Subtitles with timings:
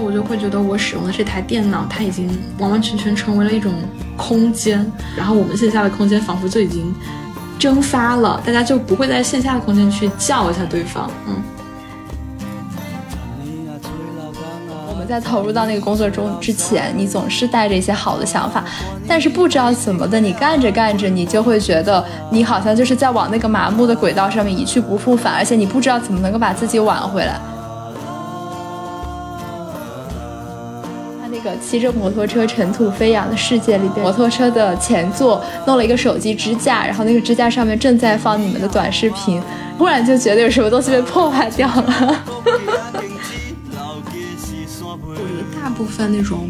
[0.00, 2.28] 我就会觉得我使用的这台电脑，它已经
[2.58, 3.72] 完完全全成为了一种
[4.16, 4.84] 空间，
[5.16, 6.94] 然后我们线下的空间仿佛就已经
[7.58, 11.42] 蒸发了，大家就不会在线下的空间去叫一下对方，嗯。
[14.88, 18.64] 我们在投入到那个工作中之前，你总是带着一些好的想法，
[19.06, 27.38] 但是不知道怎么的，你干着干着，你就会觉得你好像就是在往那个麻木的轨道上面一去不复返，而且你不知道怎么能够把自己挽回来。
[31.68, 39.42] 骑着摩托车尘土飞扬的世界里边，摩托车的前座弄了一个手机支架，然后那个支架上面正在放你们的短视频，
[39.78, 42.24] 忽然就觉得有什么东西被破坏掉了
[45.60, 45.70] 大。
[45.76, 46.48] 部分那种，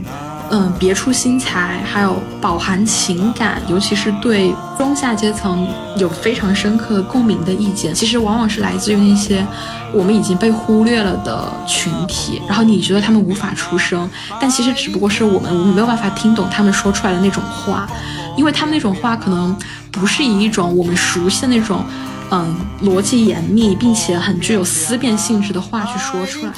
[0.57, 9.45] 嗯，别出心裁，还有饱含情感，尤其是对中下阶层有非常深刻共鸣的意见，其实往往是来自于那些
[9.93, 12.41] 我们已经被忽略了的群体。
[12.47, 14.09] 然后你觉得他们无法出声，
[14.41, 17.89] 但其实只不过是我们没有办法听懂他们说出来的那种话，
[18.37, 19.57] 因为他们那种话可能
[19.91, 21.85] 不是以一种我们熟悉的那种，
[22.31, 26.53] 嗯，逻辑严密并且很具有思辨性质的话去说出来。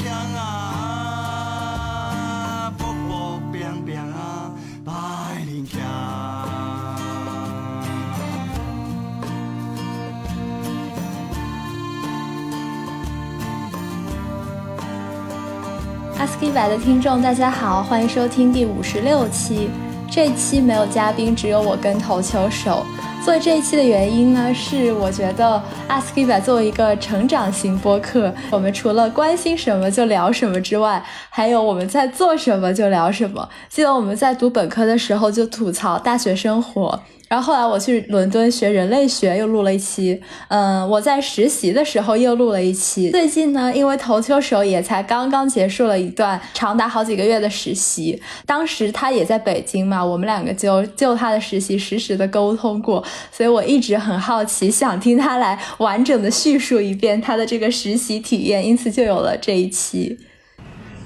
[16.27, 19.71] Ask 一百的听众，大家好，欢迎收听第五十六期。
[20.11, 22.85] 这期没有嘉宾，只有我跟投球手。
[23.25, 33.49] 做这一期的原因呢，是我觉得 Ask 一百作为一个成长型播客，我们除了关心什么就聊什么之外，还有我们在做什么就聊什么。
[33.69, 37.01] 记得我们在读本科的时候就吐槽大学生活。
[37.29, 40.21] 然后后来我去伦敦学人类学，又录了一期。
[40.49, 43.11] 嗯，我在实习的时候又录了一期。
[43.11, 53.03] 最近呢，因为投球手也才刚刚结束了一段长达好几个月的实习，当时他也在北京嘛，我们两个就就他的实习实时的沟通过，
[53.33, 60.17] 所以我一直很好奇，想听他来完整的叙述一遍他的这个实习体验，因此就有了这一期。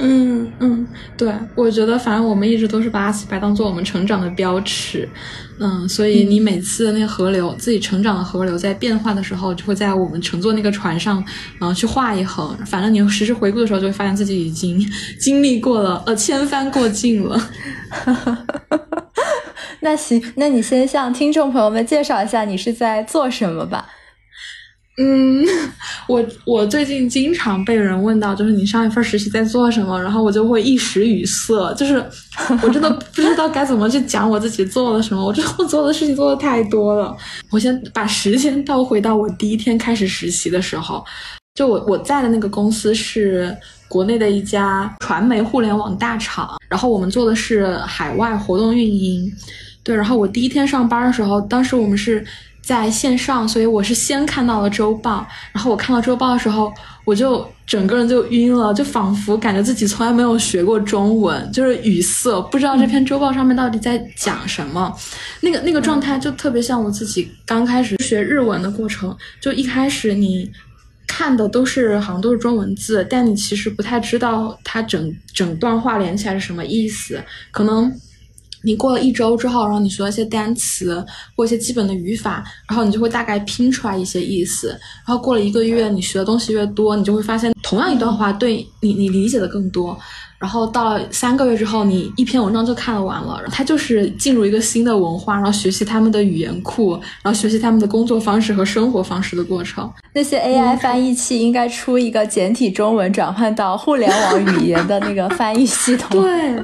[0.03, 5.07] 嗯嗯，对，我觉得反正我们一直都是把阿奇白当做我们成长的标尺，
[5.59, 11.23] 嗯，所以你每次那个河流自己成长的河流在变化的时候，就会在我们乘坐那个船上，
[11.61, 12.57] 嗯，去画一横。
[12.67, 14.81] 反正你实时回顾的时候，就会发现自己已经
[15.19, 17.39] 经历过了，呃，千帆过尽了。
[19.81, 23.87] 那行，那你先向听众朋友们介绍一下你是在做什么吧。
[25.03, 25.43] 嗯，
[26.07, 32.05] 我我最近经常被人问到，就是你上一份实习在做什么，然后我就会一时语塞，就是
[32.63, 35.25] 我真的不知道该怎么去讲我自己做了什么。
[35.25, 37.17] 我觉得我做的事情做的太多了。
[37.51, 41.03] 我先把时间倒回到我第一天开始实习的时候，
[41.55, 43.57] 就我我在的那个公司是
[43.89, 49.33] 国内的一家传媒互联网大厂，然后我们做的是海外活动运营。
[49.83, 52.23] 对，然后我第一天上班的时候，当时我们是。
[52.71, 56.73] 在线上，所以我是先看到了周报，然后我看到周报的时候，
[57.05, 64.97] 我就整个人就晕了，就仿佛感觉自己从来没有学过中文，就是语塞，不知道这篇周报上面到底在讲什么。
[65.41, 70.49] 那个那个状态就特别像我自己刚开始学日文的过程，就一开始你
[71.09, 77.21] 看的都是好像都是中文字，但你其实不太知道它整整段话连起来是什么意思，
[77.51, 77.93] 可能。
[78.63, 81.05] 你过了一周之后，然后你学了一些单词
[81.35, 84.69] 或一些基本的语法，然后你就会大概拼出来一些意思。
[85.07, 89.99] 然后过了一个月，你学的东西越多，你就会发现同样一段话对你你理解的更多。
[90.41, 93.45] 然后到三个月之后，你一篇文章就看了完了。
[93.53, 96.93] 它就是进入一个新的文化，然后学习他们的语言库，
[97.23, 99.89] 然后学习他们的工作方式和生活方式的过程。
[100.15, 106.23] 那些 AI 翻译器应该出一个简体中文转换到互联网语言的那个翻译系统。
[106.23, 106.57] 对，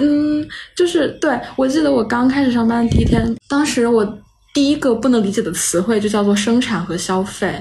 [0.00, 0.46] 嗯，
[0.76, 4.18] 就是对我记得我刚开始上班的第一天，当时我
[4.54, 7.60] 第一个不能理解的词汇就叫做生产和消费，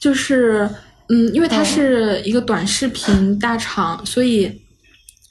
[0.00, 0.68] 就是
[1.08, 4.60] 嗯，因为它是一个短视频大厂，所以。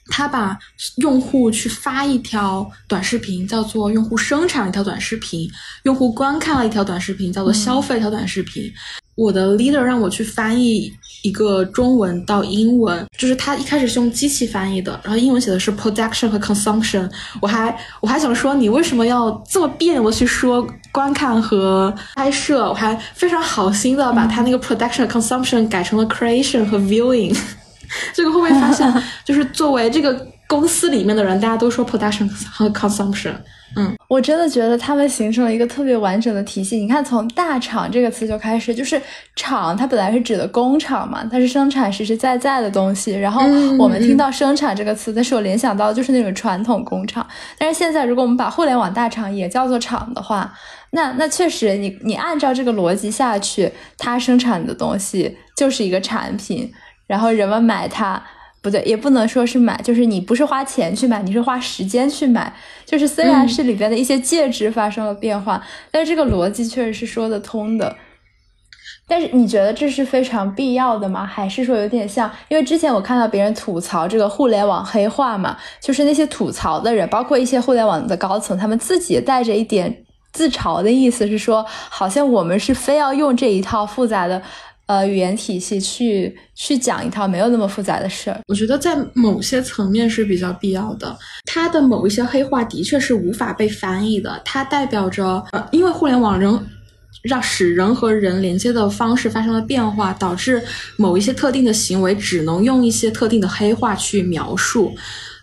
[0.09, 0.57] 他把
[0.97, 5.47] 用户去发一条短视频，叫做用户生产了一条短视频；
[5.83, 8.63] 用户观看了一条短视频，叫做消费一条短视频。
[9.15, 10.89] 我的 leader 让我去翻译
[11.23, 17.09] 一个中文到英文，就是他一开始是用机器翻译的，然后英文写的是 production 和 consumption。
[17.41, 22.69] 我还我还想说，你为什么要这么别扭的去说观看和拍摄？
[22.69, 27.37] 我还非常好心的把他那个 production consumption 改成了 creation 和 viewing。
[28.13, 28.91] 这个会不会发现，
[29.23, 33.33] 就是作为这个公司里面的人大家都说 production 和 consumption。
[33.75, 36.77] 嗯，我真的觉得他们形成了一个特别完整的体系。
[36.77, 38.99] 你看，从大厂这个词就开始，就是
[39.35, 43.13] 厂，它本来是指的工厂嘛，它是生产实实在在的东西。
[43.13, 43.43] 然后
[43.77, 47.23] 我们听到生产这个词的时候，联想到就是那种传统工厂。
[47.59, 50.51] 但是现在，如果我们把互联网大厂也叫做厂的话，
[50.89, 56.71] 那那确实，你你按照这个逻辑下去，它生产的东西就是一个产品，
[57.09, 58.23] 然后人们买它。
[58.61, 62.53] 不对，也不能说是买，就是你不是花钱去买，你是花时间去买。
[62.85, 67.95] 就是虽然是里边的一些介质发生了变化，但是这个逻辑确实是说得通的。
[69.07, 71.25] 但是你觉得这是非常必要的吗？
[71.25, 72.29] 还是说有点像？
[72.49, 80.03] 因为之前我看到别人吐槽这个互联网黑化嘛，就是那些吐槽的人，包括一些互联网的高层，他们自己带着一点
[80.33, 84.41] 自嘲的意思，是说好像我们是非要用这一套复杂的。
[84.89, 91.15] 呃，语言体系去去讲一套没有那么复杂的事儿，我觉得在某些层面是比较必要的。
[91.45, 96.59] 它的某一些黑话的确是无法被翻译的，它代表着呃，因为互联网人
[97.21, 100.59] 让使人和人连接的方式发生了变化，导致
[100.97, 104.95] 某一些特定的行为只能用一些特定的黑话去描述。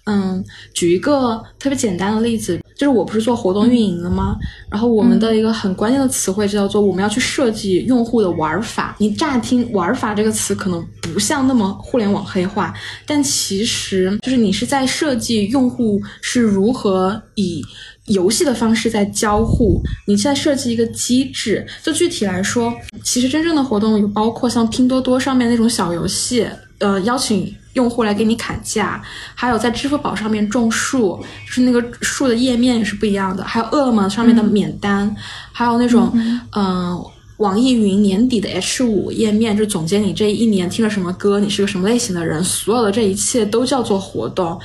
[0.06, 0.42] 嗯，
[0.72, 4.36] 举一个特别简单的例子，就是我不是做活动运营的吗？
[4.70, 8.94] 然后我们的一个很关键的词汇就叫做我们要去设计用户的玩法。
[8.98, 12.72] 你乍听“玩法”这个词可能不像那么互联网黑化，
[13.04, 17.60] 但其实就是你是在设计用户是如何以
[18.06, 21.66] 游戏的方式在交互，你在设计一个机制。
[21.82, 26.46] 就具体来说，其实真正的活动有包括像拼多多上面那种小游戏，
[26.78, 27.54] 呃，邀请。
[27.76, 29.02] 用户来给你砍价，
[29.34, 33.44] 还有在支付宝上面种树，就是那个树的页面也是不一样的。
[33.44, 35.14] 还有饿了么上面的免单，
[35.52, 36.10] 还有那种
[36.52, 36.98] 嗯，
[37.36, 44.58] 网易云年底的 H 五页面，就总结你这一年听了什么歌，你是个什么类型的人，所有的这一切都叫做活动。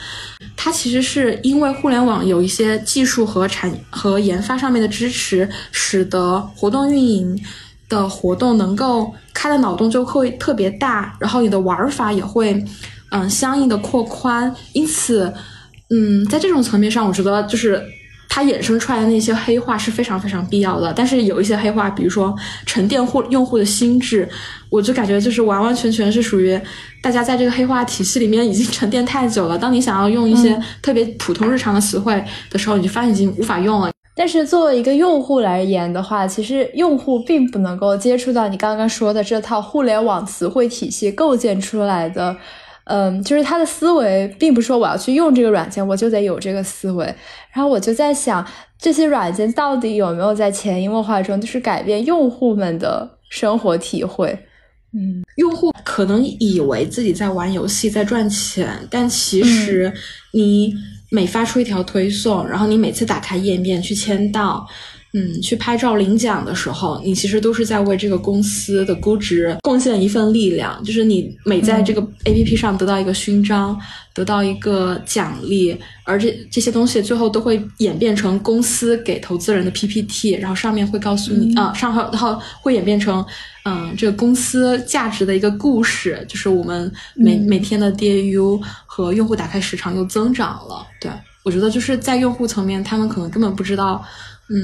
[0.55, 7.37] 它其实是因为互联网有一些技术和产和研发上面的支持，使得活动运营
[7.91, 12.65] 的活动能够开的脑洞就会特别大，然后你的玩法也会。
[13.13, 15.33] 嗯，相应的扩宽，因此，
[15.89, 17.83] 嗯，在这种层面上，我觉得就是
[18.29, 20.93] 它衍生出来的那些黑化是非常非常必要的。
[20.93, 22.33] 但是有一些黑化，比如说
[22.65, 24.25] 沉淀户用户的心智，
[24.69, 26.57] 我就感觉就是完完全全是属于
[27.01, 29.57] 大家在这个黑化体系里面已经沉淀太久了。
[29.57, 33.91] 当你想要用一些特别普通日常的词汇的时候，你就发现已经无法用了。
[34.15, 42.35] 但是作为一个用户来言的话，其实用户并不能够接触到你刚刚说的这套互联网词汇体系构建出来的。
[42.85, 47.05] 嗯，就是他的思维，并不是说我要去用这个软件，我就得有这个思维。
[47.53, 48.45] 然后我就在想，
[48.77, 54.37] 这些软件到底有没有在潜移默化中，就是改变用户们的生活体会？
[54.93, 59.93] 嗯，用户可能以为自己在玩游戏，在赚钱，但其实
[60.33, 60.73] 你
[61.13, 64.65] 每发出一条推送，然后你每次打开页面去签到。
[65.13, 70.81] 嗯，去拍照领奖的时候，你其实都是在为这个公司的估值贡献一份力量。
[70.85, 73.77] 就是你每在这个 A P P 上得到一个勋章，
[74.13, 83.25] 得到一个奖励，而这这些东西最后都会演变成公司给投资人的 P P T，然后上面会告诉你啊，上后然后会演变成
[83.65, 90.87] 嗯，这个公司价值的一个故事，就是我们每每天的 D A U 和用户打开时长又增长了。
[91.01, 91.11] 对
[91.43, 94.01] 我觉得就是在用户层面，他们可能根本不知道。
[94.53, 94.59] 嗯，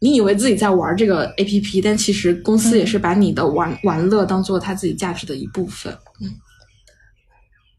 [0.00, 5.96] 你以为自己在玩这个 A P P，但其实公司也是把你的玩玩乐当做他自己价值的一部分。
[6.20, 6.30] 嗯，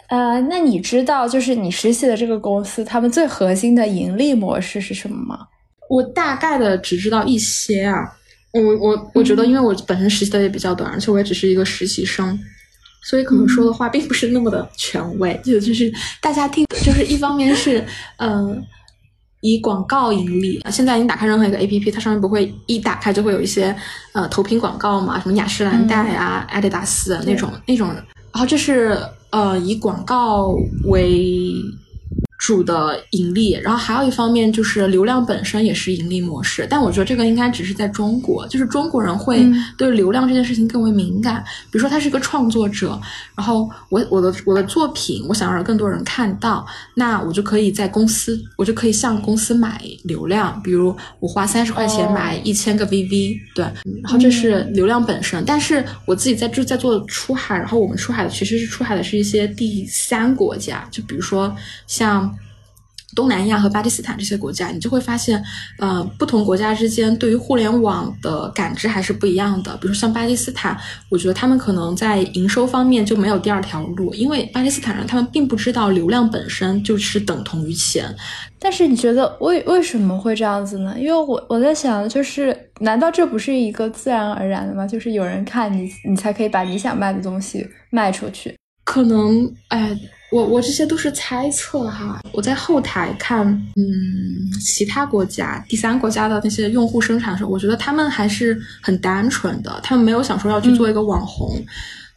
[0.07, 5.39] 呃，那你知道就是你实习的这个公司，他们最核心的盈利模式是什么吗？
[5.89, 8.17] 我大概的只知道一些啊。
[8.53, 12.39] 我我我觉得，因为我本身实习的也比较短，而且我也只是一个实习生，
[13.03, 15.37] 所以可能说的话并不是那么的权威。
[15.43, 17.85] 就就是大家听，就是一方面是
[18.19, 18.65] 嗯。
[19.41, 20.71] 以广告盈利啊！
[20.71, 23.75] 现在你打开任何一个 A P P，它上面不会一打开就会有一些
[24.13, 25.19] 呃投屏广告嘛？
[25.19, 27.87] 什么雅诗兰黛啊、阿迪达斯那种那种。
[27.87, 28.97] 然后这是
[29.29, 31.53] 呃以广告为。
[32.37, 39.45] 主的盈利，然后还有一方面就是流量本身也是盈利模式，但我觉得这个应该只是在中国，就是中国人会
[39.77, 41.43] 对流量这件事情更为敏感。
[41.71, 42.99] 比如说他是一个创作者，
[43.35, 53.65] 然后我我的我的作品我想让更多人看到，那我就可以在公司，我就可以向公司买流量，比如我花三十块钱买一千个 VV，对，
[54.03, 55.41] 然后这是流量本身。
[55.45, 61.55] 但是我自己在就在做出海，然后我们出海的其实是出海的是一些第三国家，就比如说
[61.87, 62.34] 像。
[63.15, 65.41] 东南亚和巴基斯坦这些国家，你就会发现，
[65.79, 69.75] 呃，不同国家之间对于互联网的感知还是不一样的。
[69.77, 70.77] 比如像巴基斯坦，
[71.09, 78.13] 我觉得他们可能在营收方面就没有第二条路，因为巴基斯坦人他们并不知道流量本身就是等同于钱。
[78.59, 80.95] 但是你觉得为为什么会这样子呢？
[80.97, 84.85] 因为我我在想，就是难道这不是一个自然而然的吗？
[84.85, 88.55] 就是有人看你，你才可以把你想卖的东西卖出去。
[88.83, 89.97] 可能，哎。
[90.35, 101.63] 我我这些都是猜测哈，我在后台看，嗯，其他国家、第三国家的那些用户生产的时候，我觉得他们还是很单纯的，他们没有想说要去做一个网红，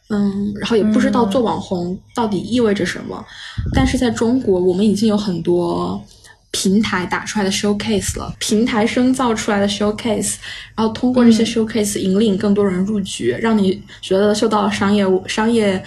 [0.09, 3.25] 嗯，然后也不知道做网红到底意味着什么。
[3.73, 6.03] 但是在中国，我们已经有很多
[6.51, 10.35] 平台打出来的 showcase 了，平台生造出来的 showcase，
[10.75, 15.81] 然后通过这些 showcase 引领更多人入局，让你觉得受到商业商业。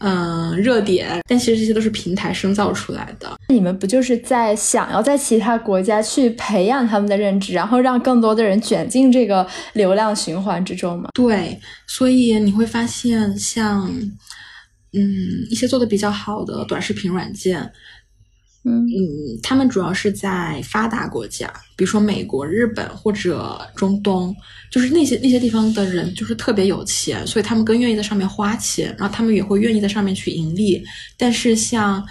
[0.00, 3.30] 嗯，热点，但其实这些都是平台生造出来的。
[3.48, 11.10] 你们不就是在想要在其他国家去培养他们的认知，然后让更多的人卷进这个流量循环之中吗？
[11.14, 13.90] 对，所以你会发现，像
[14.92, 17.70] 嗯一些做的比较好的短视频软件。
[18.62, 18.86] 嗯
[19.42, 24.36] 他们主要是在发达国家，比如说美国、日本或者中东，
[24.70, 30.84] 就是那些那些地方的人就是特别有钱，所以他们更愿意在上面花钱，然后他们也会愿意在上面去盈利。
[31.16, 32.06] 但是像，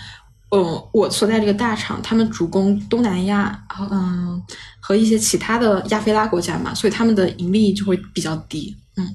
[0.49, 4.41] 嗯，我所在这个大厂，他们主攻东南亚，嗯，
[4.79, 8.75] 和一些其他的亚非拉国家嘛，所以他们的盈利就会比较低。
[8.97, 9.05] 嗯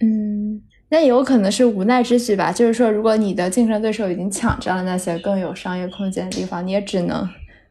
[0.00, 0.37] 嗯。
[0.90, 7.28] 那也有可能是无奈之举吧，就是说，如果你的竞争对手已经抢占了那些更有商业空间的地方，你也只能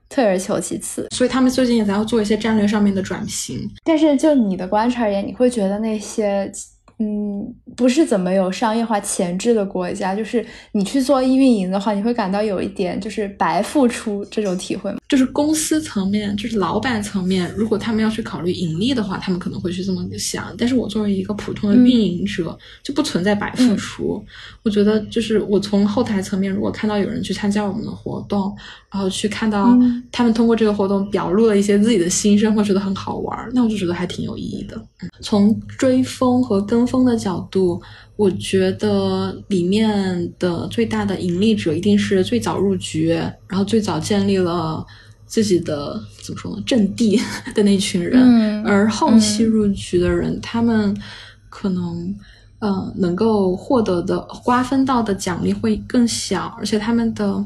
[0.09, 1.07] 退而求其次。
[1.11, 3.69] 所以他们最近也在要做一些战略上面的转型。
[3.83, 6.51] 但是就你的观察而言，你会觉得那些。
[6.99, 14.97] 嗯，不是怎么有商业化潜质的国家，就是你去做运营的话，你会感到有一点就是白付出这种体会吗？
[15.07, 20.53] 就是公司层面，就是老板层面，如果他们要去考虑盈利的话，他们可能会去这么想。
[20.57, 24.25] 但是我作为一个普通的运营者，就不存在白付出。
[24.63, 28.53] 我觉得，就是我从后台层面，如果看到有人去参加我们的活动，
[28.91, 29.77] 然后去看到
[30.11, 34.81] 他们通过这个活动表露了一些自己的心声，会觉得很好玩，那我就觉得还挺有意义的。
[35.21, 37.79] 从追风和跟风的角度，
[38.15, 43.09] 我觉得里面的最大的盈利者一定是最早入局，
[43.47, 44.83] 然后最早建立了
[45.25, 47.19] 自己的怎么说呢阵地
[47.53, 50.95] 的那群人，而后期入局的人，他们
[51.49, 52.15] 可能
[52.59, 57.45] 呃能够获得的瓜分到的奖励会更小，而且他们的。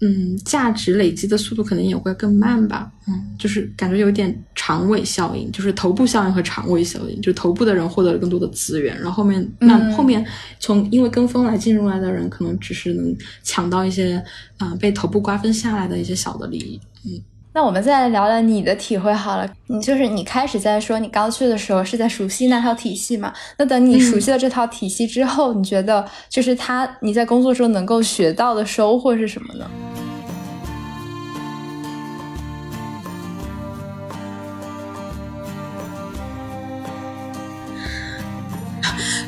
[0.00, 2.90] 嗯，价值累积的速度可能也会更慢吧。
[3.06, 10.24] 嗯，就是感觉有点长尾效应，就是头部效应和长尾效应，就头部的人获得了更多的资源，然后后面那后面
[10.58, 14.22] 从因为跟风来进入来的人，可能只是能抢到一些
[14.58, 16.80] 啊被头部瓜分下来的一些小的利益。
[17.04, 17.22] 嗯。
[17.52, 19.50] 那我们再来聊聊你的体会好了。
[19.66, 23.32] 你就是你开始在说你刚去的时候是在熟悉那套体系嘛？
[23.58, 29.68] 那等你熟悉了这套体系之后，你觉得就是他你在工作中能够学到的收获是什么呢？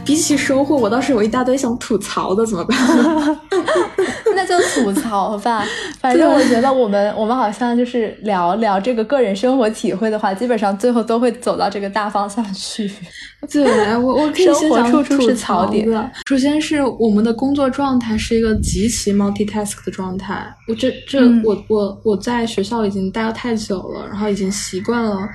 [0.04, 2.76] 比起收获，我倒是有一大堆想吐槽的，怎么办？
[4.34, 5.64] 那就吐槽吧。
[6.00, 12.90] 反正我觉得我们我们好像就是聊聊这个个人生活体会的话，基本上最后都会走到这个大方向去。
[13.50, 13.64] 对
[13.96, 15.86] 我，我可以先讲处处是槽点。
[16.28, 20.52] 首先是我们的工作状态是一个极其 multitask 的状态。
[20.66, 25.28] 我这这我我我在学校已经待了太久了，然后已经习惯了。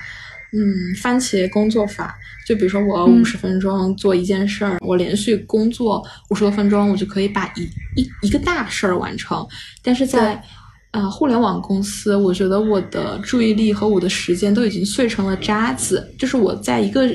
[0.54, 0.64] 嗯，
[1.02, 2.18] 番茄工作法，
[2.48, 7.64] 就比如说我五十分钟做一件事儿，我连续工作五十多分钟，我就可以把一
[8.02, 9.46] 一一个大事儿完成。
[9.84, 10.42] 但是在
[10.92, 17.06] 呃互联网公司，我觉得我的注意力和我的时间都已经碎成了渣子，就是我在一个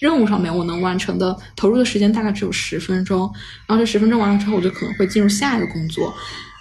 [0.00, 3.20] 任务上面我能完成的投入的时间大概只有十分钟，
[3.68, 6.12] 然后这十分钟完了之后，我就可能会进入下一个工作，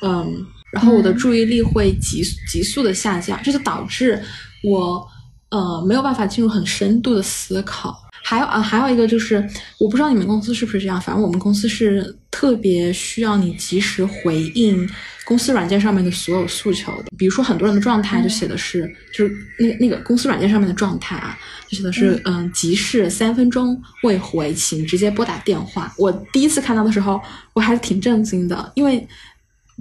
[0.03, 0.31] 嗯，
[0.71, 4.21] 然后我的注意力会急急速的下降，这就导致
[4.63, 5.03] 我。
[5.49, 8.01] 呃，没有办法进入很深度的思考。
[8.23, 9.35] 还有啊，还有一个就是，
[9.79, 14.89] 我不知道你们公司是不是这样，反正我们公司是特别需要你及时回应
[15.25, 17.05] 公司软件上面的所有诉求的。
[17.19, 21.37] 比如说，很多人的状态就写的是，就是那那个公司软件上面的状态啊，
[21.69, 25.93] 就写的是，嗯，急事三分钟未回，请直接拨打电话。
[25.95, 27.21] 我第一次看到的时候，
[27.53, 29.07] 我还是挺震惊的，因为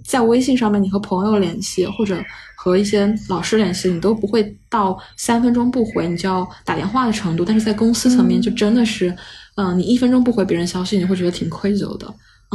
[0.04, 2.23] 在微信上面，你和朋友联系或者。
[2.64, 9.14] 和一些老师联系，你都不会到三分钟不回你就要打电话的程度，但是在公司层面就真的是，
[9.56, 12.06] 嗯，你一分钟不回别人消息，你会觉得挺愧疚的，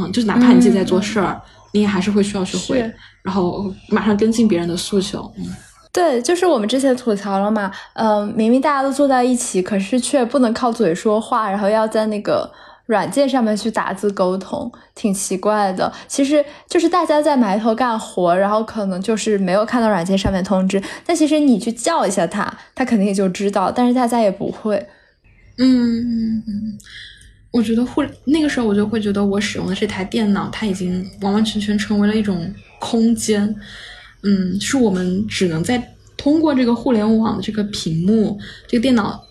[0.02, 1.40] 嗯，就是哪怕你自己在做事儿，
[1.74, 5.32] 你也还是会需要去回，然后马上跟进别人的诉求。
[5.38, 5.46] 嗯，
[5.94, 12.52] 对，就是我们之前吐槽了嘛，嗯，明明大家都坐在一起，可是却不能靠嘴说话，然后要在那个。
[12.90, 15.94] 软件上面去打字沟通，挺奇怪的。
[16.08, 20.82] 其实就是大家在埋头干活，然后可能就是没有看到软件上面通知。
[21.06, 23.72] 但其实你去叫一下他，他肯定也就知道。
[23.72, 24.84] 但是大家也不会。
[25.60, 26.44] 嗯，
[27.52, 33.56] 我觉得互那个时候我就会觉得我使用的这台电脑，它已经完完全全成为了一种空间。
[34.24, 39.24] 嗯，是我们只能在通过这个互联网的这个屏幕，这个电脑。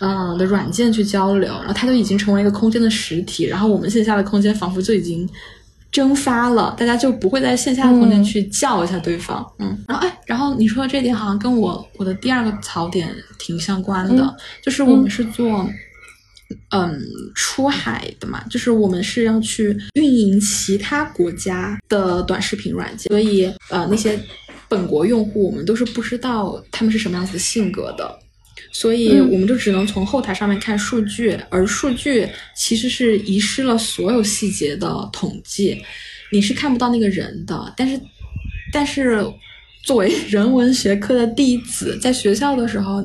[0.00, 5.28] 嗯的软件去交流，然后它就已经成为一个空间的实体，然后我们线下的空间仿佛就已经
[5.90, 15.66] 蒸发了，大家就不会在线下的空间去叫一下对方，嗯，然后哎，然后你说的这点好像跟我我的第二个槽点挺相关的，就是我们是做
[16.70, 17.00] 嗯
[17.34, 24.20] 出海的嘛，就是我们是要去运营其他国家的短视频软件，所以呃那些
[24.68, 28.18] 本国用户我们都是不知道他们是什么样子的性格的。
[28.78, 35.82] 所以我们就只能从后台上面看数据，而数据其实是遗失了所有细节的统计，
[36.30, 37.72] 你是看不到那个人的。
[37.74, 37.98] 但是，
[38.70, 39.26] 但是
[39.82, 43.02] 作为人文学科的弟子，在学校的时候，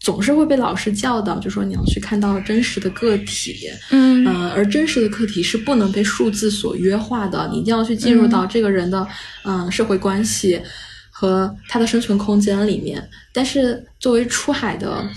[0.00, 9.06] 总是会被老师教导，就说你要去看到真实的个体，嗯，呃，而真实的个体是不能被数字所约化的，你一定要去进入到这个人的，
[9.44, 10.60] 嗯，社会关系。
[11.16, 15.08] 和它的生存空间里面，但是作为出海的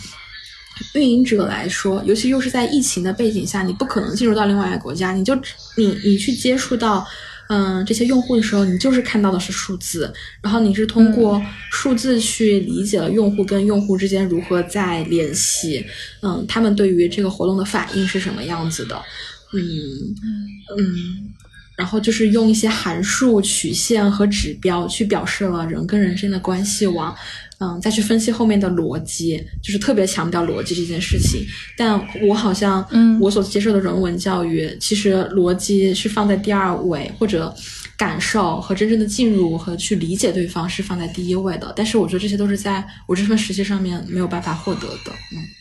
[0.93, 5.33] 运营者来说，尤其又是在疫情的背景下，你不可能进入到另外一个国家，你就
[5.75, 7.03] 你你去接触到
[7.49, 15.83] 嗯这些用户的时候，你就是看到的是数字，然后你是通过数字去理解了用户跟用户之间如何在联系，
[16.21, 18.95] 嗯，他们对于这个活动的反应是什么样子的，
[19.51, 19.61] 嗯。
[20.77, 21.33] 嗯。
[21.77, 27.15] 然后就是用一些函数、曲线和指标去表示了人跟人之间的关系网，
[27.59, 31.45] 嗯，再去分析后面的逻辑，就是特别强调逻辑这件事情。
[31.77, 37.53] 但我好像，嗯，我所接受的人文教育，其实逻辑是放在第二位，或者
[37.95, 41.71] 感受和真正的进入和去理解对方是放在第一位的。
[41.75, 45.56] 但是我觉得这些都是在我这份实习上面没有办法获得的，嗯。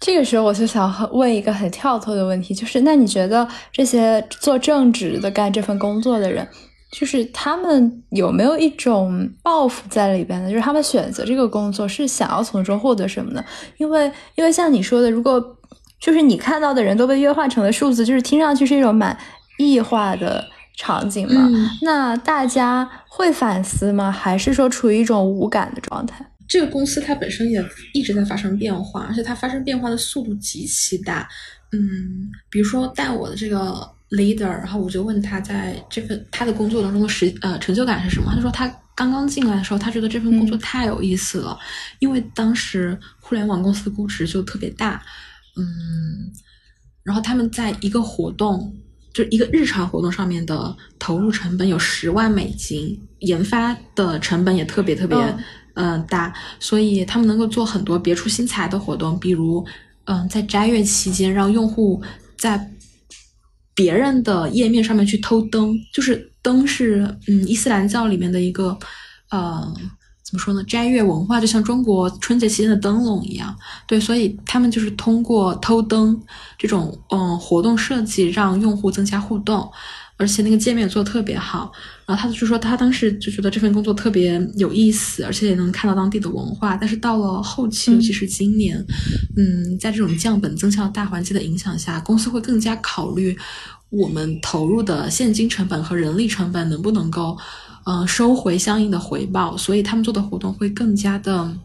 [0.00, 6.46] 这个时候我就想问一个很跳脱的问题，就是那你觉得这些做正职的干这份工作的人，
[6.92, 10.48] 就是他们有没有一种抱负在里边呢？
[10.48, 13.44] 就是他们选择这个工作是想要从中获得什么呢？
[13.78, 15.42] 因为因为像你说的，如果
[16.00, 19.18] 就是你看到的人都被约化成了数字，就是听上去是一种蛮
[19.58, 20.44] 异化的
[20.76, 21.50] 场景嘛？
[21.82, 24.12] 那大家会反思吗？
[24.12, 26.24] 还是说处于一种无感的状态？
[26.48, 31.28] 这个公司它本身也一直在发生变化，而且它发生变化的速度极其大。
[31.70, 38.32] 嗯，比如说带我的这个 leader，然后我就问他在这份他的工作当中的实呃成就感是什么？
[38.34, 41.58] 他说他刚刚进来的时候，他觉得这份工作太有意思了，
[41.98, 45.02] 因为当时互联网公司的估值就特别大。
[45.56, 46.32] 嗯，
[47.02, 48.74] 然后他们在一个活动，
[49.12, 55.16] 就一个日常活动上面的投入成本有十万美金，研发的成本也特别特别。
[55.80, 59.64] 嗯，大，所以他们能够做很多别出心裁的活动，比如，
[60.06, 62.02] 嗯，在斋月期间让用户
[62.36, 62.68] 在
[63.76, 68.76] 别人的页面上面去偷灯，就是灯是嗯伊斯兰教里面的一个，
[69.30, 69.72] 呃，
[70.24, 70.64] 怎么说呢？
[70.64, 76.20] 斋月文化就像中国春节期间的灯笼一样，对，所以他们就是通过偷灯
[76.58, 79.70] 这种嗯活动设计，让用户增加互动。
[80.18, 81.70] 而且那个界面做的特别好，
[82.04, 86.76] 然后他就说他当时就觉得这份工作特别有意思，而且也能看到当地的文化。
[86.76, 88.84] 但是到了后期，尤其是今年，
[89.36, 93.38] 嗯，在这种降本增效的大环境的影响下，公司会更加考虑
[93.90, 97.38] 我们投入的现金成本和人力成本能不能够，
[97.86, 99.56] 嗯，收回相应的回报。
[99.56, 101.56] 所以他们做的活动会更加的，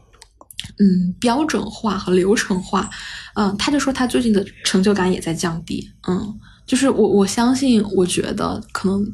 [0.78, 2.88] 嗯，标准化和流程化。
[3.34, 5.89] 嗯，他就说他最近的成就感也在降低。
[6.08, 6.39] 嗯。
[6.65, 9.06] 就是我，我相信，我觉得可能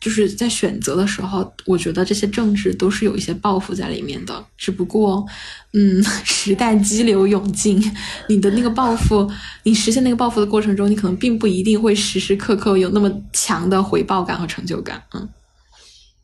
[0.00, 4.44] 就是在选择的时候，我觉得这些政治都是有一些抱负在里面的。
[4.56, 5.24] 只不过，
[5.72, 7.82] 嗯， 时代激流勇进，
[8.28, 9.28] 你的那个抱负，
[9.64, 15.02] 你实现那个抱负的过程中，你可能并不一定会时时刻刻有那么强的回报感和成就感。
[15.14, 15.28] 嗯，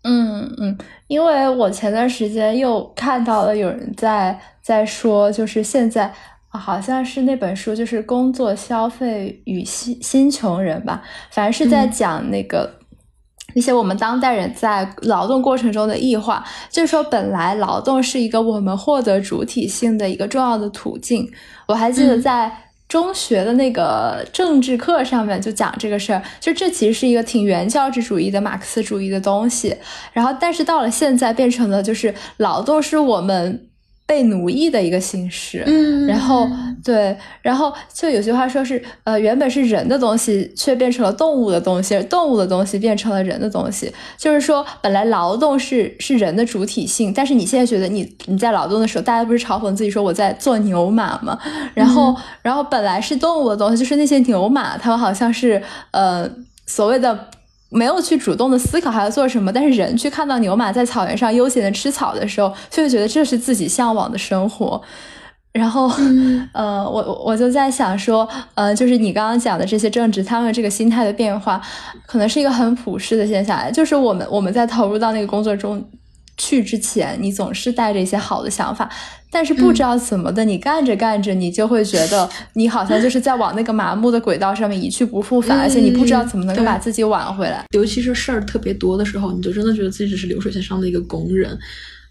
[0.05, 6.15] 嗯嗯，因为我前段时间又看到了有人在在说，就是现在。
[6.59, 12.69] 好像是那本书，就是《工作、消费与新新穷人》吧，反正是在讲那个
[13.55, 16.45] 一些我们当代人在劳动过程中的异化。
[16.69, 21.31] 就是说，本来劳动是一个我们获得主体性的一个重要的途径。
[21.69, 22.53] 我还记得在
[22.89, 29.77] 中学的那个政治课上面就讲这个事儿，就这其实是一个挺原教旨主义的马克思主义的东西。
[30.13, 33.70] 然后，但是到了现在，变成了就是劳动是我们。
[34.11, 36.45] 被奴役的一个形式，嗯，然后
[36.83, 43.95] 对，然后就有句话说是，呃，原本是人的东西，却变成了动物的东西，动物的东西变成了人的东西。
[44.19, 51.39] 就是说，本来劳动是是人的主体性，但是你现在觉得你你在劳动的时候，大家不是嘲讽自己说我在做牛马吗？
[51.73, 56.29] 然后，然后本来是动物的东西，就是那些牛马，他们好像是呃
[56.67, 57.27] 所谓的。
[57.71, 64.81] 没有去主动的思考还要做什么，但是人去看到牛马在草原上悠闲的吃草的时候，就会觉得这是自己向往的生活。
[65.53, 65.91] 然后，
[66.53, 71.61] 呃，我我就在想说，呃，就是你刚刚讲的这些政治，他们这个心态的变化，
[72.07, 75.85] 可能是一个很普世的现象，就是我们我们在投入到那个工作中。
[76.41, 78.91] 去之前，你总是带着一些好的想法，
[79.31, 87.67] 但是不知道怎么的，你干着干着，你就会觉得 你好像就是在往那个麻木的轨道上面一去不复返，而且你不知道怎么能够把自己挽回来。
[87.75, 91.59] 尤其是事儿特别多的时候，你就真的觉得自己只是流水线上的一个工人，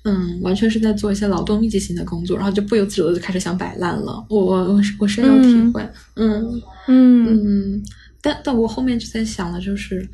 [0.04, 4.24] 嗯，完全是在做一些劳动密集型的工作，然后就不由自主的就开始想摆烂了。
[4.30, 5.82] 我我我深有体会，
[6.18, 7.84] 嗯嗯嗯，
[8.22, 10.08] 但但我后面就在想了，就是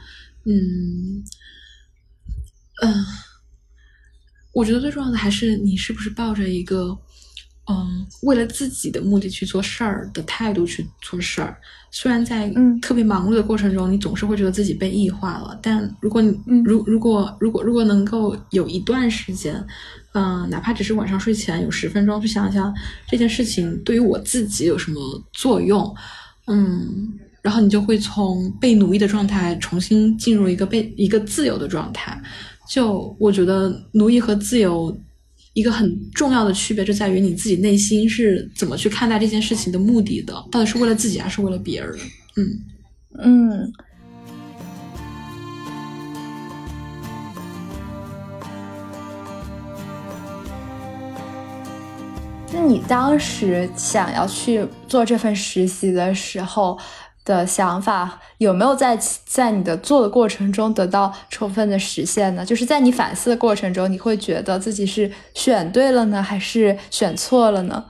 [0.45, 1.21] 嗯
[2.81, 2.93] 嗯。
[4.55, 6.97] 我觉得最重要的还是你是不是抱着一个，
[7.69, 11.57] 嗯，为了自己的目的去做事儿的态度去做事儿。
[11.91, 12.49] 虽然在
[12.81, 19.61] 特别忙碌的过程中，你总是会觉得自己被异化了，但如果你如如果如果如果能够有一段时间，
[20.13, 22.73] 嗯，哪怕只是晚上睡前有十分钟去想想
[23.09, 25.93] 这件事情对于我自己有什么作用，
[26.47, 32.21] 嗯，然后你就会从被奴役的状态重新进入一个被一个自由的状态。
[32.67, 34.95] 就我觉得，奴役和自由
[35.53, 41.97] 一个很重要的区别就在于你自己内心是怎么去看待这件事情的目的的，到底是为了自己还是为了别人？
[42.37, 42.59] 嗯
[43.19, 43.73] 嗯。
[52.51, 56.77] 那你当时想要去做这份实习的时候？
[57.25, 62.45] 的想法有没有在在你的做的过程中得到充分的实现呢？
[62.45, 67.83] 就是在你反思的过程中，你会觉得自己是选对了呢，还是选错了呢？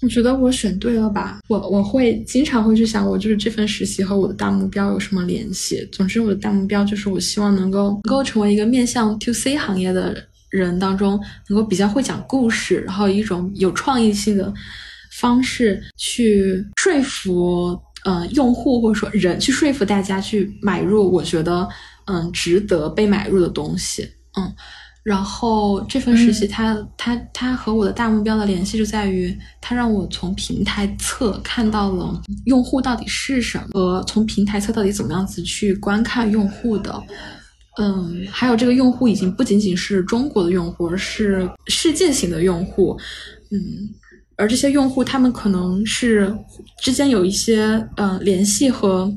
[0.00, 1.40] 我觉得我选对了吧。
[1.48, 5.86] 我我会经常会去想，我就是这份实习和我的大目标有什么联系。
[5.92, 10.16] 总之，我的大目标就是我希望能够能够成为一个面向 to C 行业的
[10.48, 14.54] 人当中，能够比较会讲故事，然后一种有创意性的。
[15.10, 21.68] 方式去说服呃用户或者说人去说服大家去买入，我觉得
[22.06, 24.54] 嗯值得被买入的东西，嗯，
[25.02, 37.02] 然后这份实习它它它和我的大目标的联系就在于它让我从平台侧看到了用户到底是什么，和从平台侧到底怎么样子去观看用户的，
[37.78, 42.96] 嗯，还有这个用户已经不仅仅是中国的用户，而是世界型的用户，
[43.50, 43.58] 嗯。
[44.38, 46.34] 而这些用户，他们可能是
[46.80, 49.12] 之间有一些呃联系和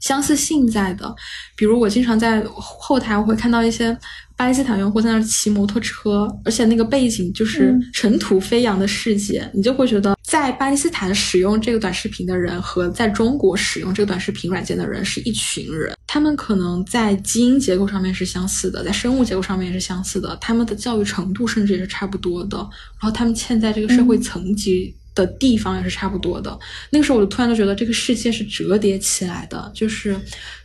[0.00, 1.14] 相似性在的，
[1.56, 3.96] 比如我经常在后台我会看到一些。
[4.36, 15.93] 巴基斯坦用户在那儿骑摩托车，而且那个背景就是尘土飞扬的世界，你就会觉得在巴基斯坦使用这个短视频的人和在中国使用这个短视频软件的人是一群人。
[16.14, 26.56] 他们可能在基因结构上面是相似的，在生物结构上面也是相似的，他们的教育程度甚至也是差不多的，然后他们嵌在这个社会层级的地方也是差不多的。
[26.90, 30.16] 那个时候，我就突然就觉得这个世界是折叠起来的，就是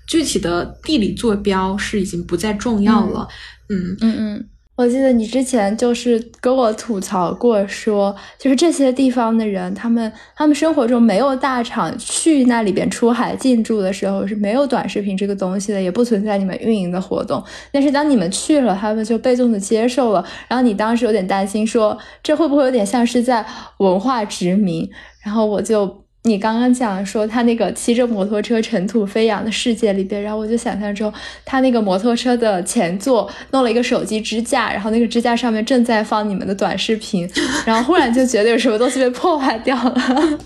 [0.06, 3.28] 具体的地理坐标是已经不再重要了。
[3.70, 17.44] 嗯嗯嗯，我记得你之前就是跟我吐槽过，说就是这些地方的人，他们他们生活中没有大厂去那里边出海进驻的时候是没有短视频这个东西的，也不存在你们运营的活动。
[17.74, 20.26] 但是当你们去了，他们就被动的接受了。
[20.48, 23.46] 然后你当时有点担心，说这会不会有点像是在
[23.80, 24.90] 文化殖民？
[25.26, 25.99] 然后我就。
[26.24, 31.12] 你刚刚讲说他那个骑着摩托车尘土飞扬的世界里边，然后我就想象中
[31.46, 37.28] 他那个摩托车的前座弄了一个手机支架，然后那个支架上面正在放你们的短视频，
[37.66, 40.40] 然后忽然就觉得有什么东西被破坏掉了。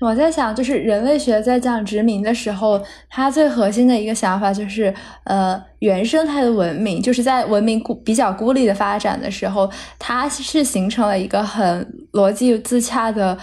[0.00, 4.92] 我在想，就是人类学在讲殖民的时候，它最核心的一个想法就是，
[5.22, 13.38] 呃，原生态的文明，就是在文明孤比较孤立的发展的时候，它是形成了一个很逻辑自洽的。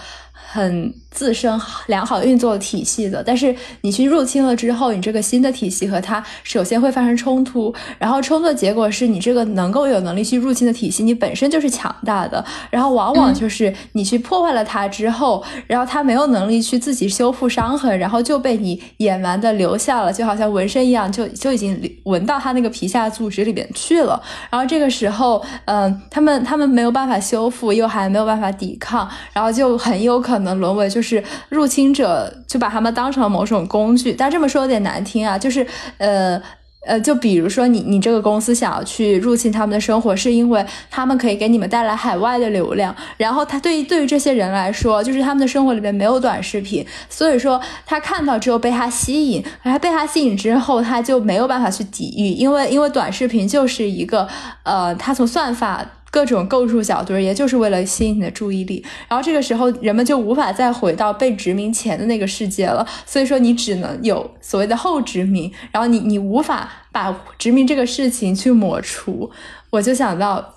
[0.52, 30.41] 很自身良好运作的体系的，但是你去入侵了之后，你这个新的体系和它首先会发生冲突，然后冲突的结果是你这个能够有能力去入侵的体系，你本身就是强大的，然后往往就是你去破坏了它之后，然后它没有能力去自己修复伤痕，然后就被你野蛮的留下了，就好像纹身一样，就就已经纹到它那个皮下组织里边去了，然后这个时候，嗯，他们他们没有办法修复，又还没有办法抵抗，然后就很有可能。
[30.42, 34.12] 能沦为就是入侵者，就把他们当成某种工具。
[34.12, 35.66] 但这么说有点难听啊，就是
[35.98, 36.40] 呃
[36.84, 42.92] 呃，就比如说你你这个公司想要去入侵他们的生活，是因为他们可以给你们带来海外的流量。
[43.16, 54.26] 然后他对于对于这些人来说，就是他们的生活里面没有短视频，所以说他看到之后被他吸引，而他被他吸引之后，他就没有办法去抵御，因为因为短视频就是一个
[54.64, 55.86] 呃，他从算法。
[56.12, 58.84] 各种构筑小堆，也就是为了吸引你的注意力。
[59.08, 62.86] 然后这个时候，人们就无法再回到被殖民前的那个世界了。
[63.04, 65.50] 所以说，你只能有所谓的后殖民。
[65.72, 69.30] 然后你你无法把殖民这个事情去抹除。
[69.70, 70.54] 我就想到。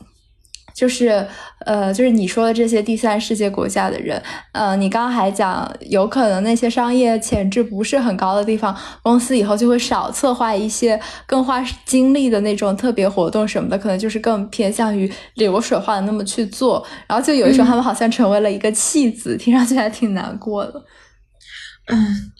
[0.76, 1.26] 就是，
[1.66, 20.84] 呃，就是你说的这些第三世界国家的人，呃，你刚刚还讲，有可能那些商业潜质不是很高的地方，公司以后就会少策划一些更花精力的那种特别活动什么的，可能就是更偏向于流水化的那么去做，然后就有一种他们好像成为了一个弃子，听上去还挺难过的，
[21.88, 22.32] 嗯。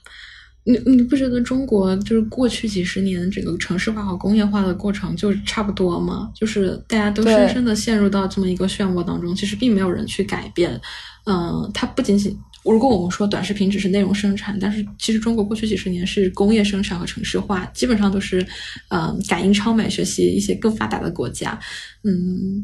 [0.68, 6.32] 你你不觉得中国就是过去几十年整个城市化和工业化的过程就差不多吗？
[6.34, 10.82] 就是大家都深深的陷入到这么一个漩涡当中，其实并没有人去改变。
[11.26, 18.44] 嗯，它不仅仅如果我们说短视频只是内容生产，但是其实中国过去几十年是工业生产和城市化，基本上都是
[18.90, 21.60] 嗯感应超美，学习一些更发达的国家。
[22.04, 22.64] 嗯，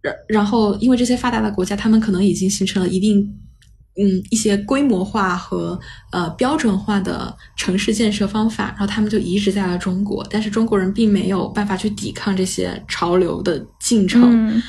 [0.00, 3.30] 然然后因为这些发达的国家，他们可能已经形成了一定。
[4.00, 5.78] 嗯，一些规模化和
[6.12, 14.62] 呃标准化的城市建设方法，然后他们就移植在了中国，但是中国人并没有办法去抵抗这些潮流的进程，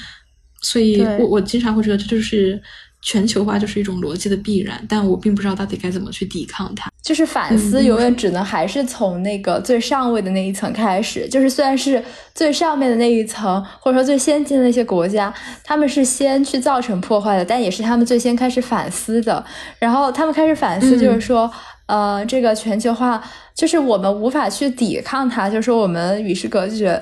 [0.62, 2.60] 所以我我经常会觉得这就是
[3.02, 6.92] 全球化就是一种逻辑的必然，但我并不知道到底该怎么去抵抗它。
[7.02, 12.04] 就是反思永远只能还是从那个最上位的那一层开始，就是虽然是
[12.36, 15.34] 最上面的那一层，或者说最先进的那些国家，
[15.64, 19.44] 他们是先去造成破坏的，但也是他们最先开始反思的。
[19.80, 21.50] 然后他们开始反思，就是说，
[21.88, 23.24] 呃，这个全球化，
[23.56, 27.02] 就是我们无法去抵抗它，就是说我们与世隔绝。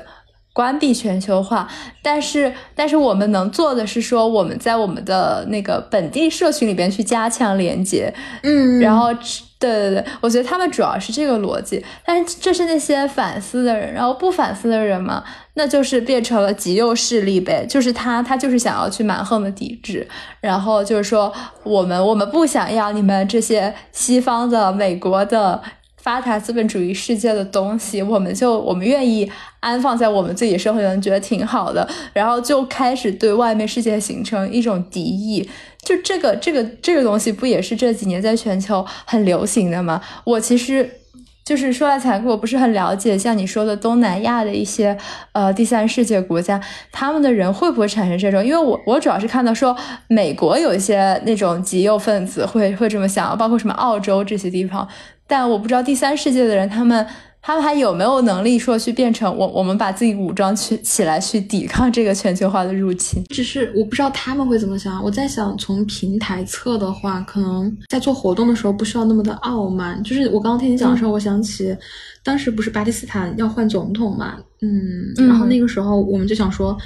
[0.57, 1.67] 关闭全球化，
[2.01, 9.13] 但是但是我们能做的是说，我们在我们的那个本地社群里边去加强连接，嗯，然后
[9.59, 20.07] 对对对，我觉得他们主要是这个逻辑，但是这是那些反思的人，然后不反思的人嘛，那就是变成了极右势力呗，就是他他就是想要去蛮横的抵制，
[20.41, 25.61] 然后就是说我们我们不想要你们这些西方的美国的。
[26.01, 29.29] 发达资本主义世界的东西，我们就我们愿意
[29.59, 35.49] 安放在我们自己生活中，觉得挺好的，然后就开始对外面世界形成一种敌意。
[35.83, 40.01] 就这个这个这个东西，不也是这几年在全球很流行的吗？
[40.23, 40.89] 我其实
[41.45, 44.97] 就是说来残酷，我不是很了解，像你说的东南亚的一些
[45.31, 48.45] 呃第三世界国家，他们的人会不会产生这种？
[48.45, 49.75] 因为我我主要是看到说
[50.07, 54.87] 美国有一些那种极右分子会会这么想，包括什么澳洲这些地方。
[55.27, 57.05] 但我不知道第三世界的人，他们
[57.41, 63.23] 他们还有没有能力说去变成我，我们把自己武装去起来去抵抗这个全球化的入侵？
[63.29, 65.03] 只是我不知道他们会怎么想。
[65.03, 70.01] 我在想，从平台侧的话，可能在做活动的时候不需要那么的傲慢。
[70.03, 71.75] 就是我刚刚听你讲的时候，我想起
[72.23, 76.77] 当时不是巴基斯坦要换总统嘛，嗯，然后那个时候我们就想说，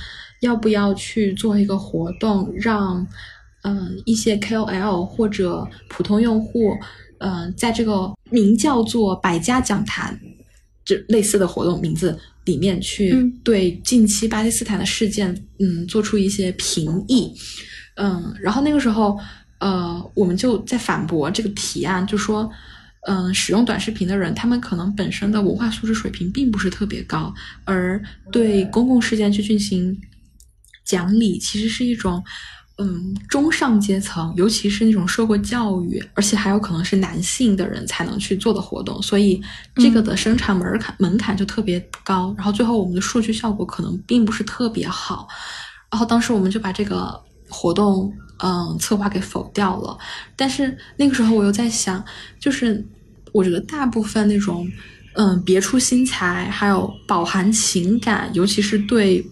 [0.41, 3.05] 要不要去做一个活动，让
[3.63, 6.75] 嗯一些 KOL 或者普通用户。
[7.23, 10.19] 嗯，在这个名叫做“百家讲坛”
[10.83, 17.31] 这类似的活动名字里面，去对近期巴基斯坦的事件，嗯，做出一些评议。
[17.95, 19.15] 嗯，然后那个时候，
[19.59, 22.49] 呃，我们就在反驳这个提案，就说，
[23.07, 27.31] 嗯，使用短视频的人，他们可能本身的文化素质水平并不是特别高，
[27.65, 29.95] 而对公共事件去进行
[30.83, 32.23] 讲理，其实是一种。
[32.83, 39.39] 嗯，中上阶层，尤其是那种受过教育，而且还有可能是男性的人才能去做的活动，所以
[39.75, 42.33] 这个的生产门槛门槛就特别高。
[42.35, 45.27] 然后最后我们的数据效果可能并不是特别好。
[45.91, 49.95] 然后当时我们就把这个活动嗯策划给否掉了。
[50.35, 52.03] 但是那个时候我又在想，
[52.39, 52.83] 就是
[53.31, 54.67] 我觉得大部分那种
[55.13, 59.23] 嗯别出心裁，还有饱含情感，尤其是对。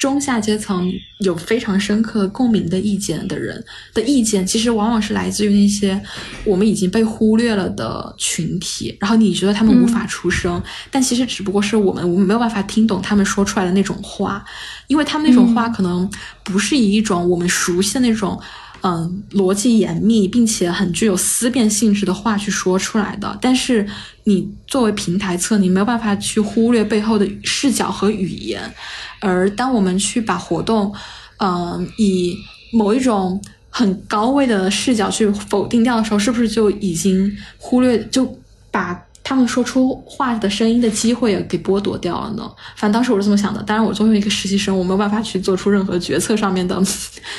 [0.00, 6.02] 中下阶层有非常深刻共鸣的意见的人的意见，其实往往是来自于那些
[6.44, 8.96] 我们已经被忽略了的群体。
[8.98, 10.60] 然后你觉得他们无法出声，
[10.90, 14.42] 但其实只不过是我们我们没有办法听懂他们说出来的那种话，
[14.86, 16.10] 因为他们那种话可能
[16.42, 18.40] 不是以一种我们熟悉的那种。
[18.40, 18.46] 嗯，
[18.82, 23.86] 嗯逻辑严密并且很具有思辨性质的话去说出来的，但是
[24.24, 28.72] 你作为平台侧，你没有办法去忽略背后的视角和语言。
[29.20, 30.92] 而当我们去把活动，
[31.38, 32.36] 嗯，以
[32.72, 38.38] 某一种很高位的视角去否定掉的时候，是不是就已经忽略就
[38.70, 39.06] 把？
[39.22, 42.50] 他们说出话的声音的机会也给剥夺掉了呢。
[42.76, 43.62] 反正当时我是这么想的。
[43.62, 46.74] 当然，我作为一个实习生，我没有办法去做出任何决策上面的，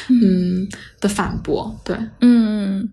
[0.10, 0.68] 嗯
[1.00, 1.76] 的反驳。
[1.84, 2.90] 对，嗯，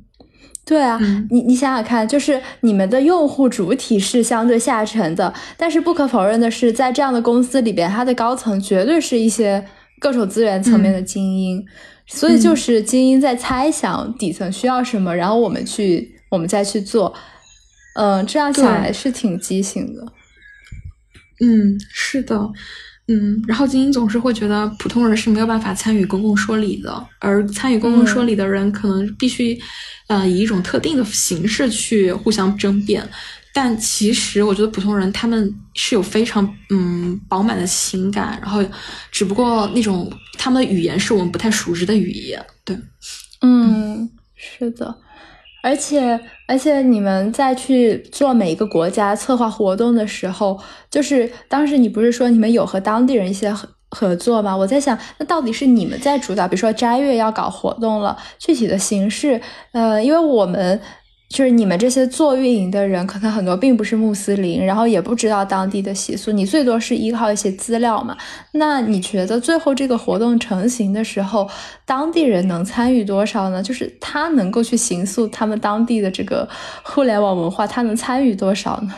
[0.64, 0.98] 对啊，
[1.31, 9.64] 你你想想看，就是你们的用户主体是相对下沉的，但是不可否认的是，在这样的公司里边，它的高层绝对是一些
[10.01, 11.64] 各种资源层面的精英。
[12.11, 17.14] 所以就是精英在猜想底层需要什么，然后我们去，我们再去做。
[17.94, 20.12] 嗯，这样想来是挺畸形的。
[21.40, 22.37] 嗯，是的，
[23.07, 29.59] 嗯，然后精英总是会觉得普通人是没有办法参与公共说理的，而参与公共说理的人可能必须，
[30.09, 33.09] 呃，以一种特定的形式去互相争辩。
[33.53, 38.64] 但其实我觉得普通人他们是有非常嗯饱满的情感，然后
[39.11, 42.44] 只不过那种他们的语言是我们不太熟知的语言。
[42.64, 42.79] 对，
[43.40, 44.96] 嗯，是的。
[45.68, 50.59] 而且，而且，你们在去做每一个国家策划活动的时候，
[50.90, 53.54] 就是当时你不是说你们有和当地人一些
[53.90, 54.57] 合作吗？
[54.57, 59.40] 我在想，那到底是你们在主导，比如说斋月要搞活动了，具体的形式，
[59.72, 60.81] 呃，因为我们。
[61.29, 68.17] 就是你们这些做运营的人，可能很多并不是穆斯林，然后也不知道当地的习俗，你最多是依靠一些资料嘛。
[68.53, 71.49] 那你觉得最后这个活动成型的时候，
[71.85, 73.62] 当地人能参与多少呢？
[73.62, 76.49] 就是他能够去行塑他们当地的这个
[76.83, 78.95] 互联网文化，他能参与多少呢？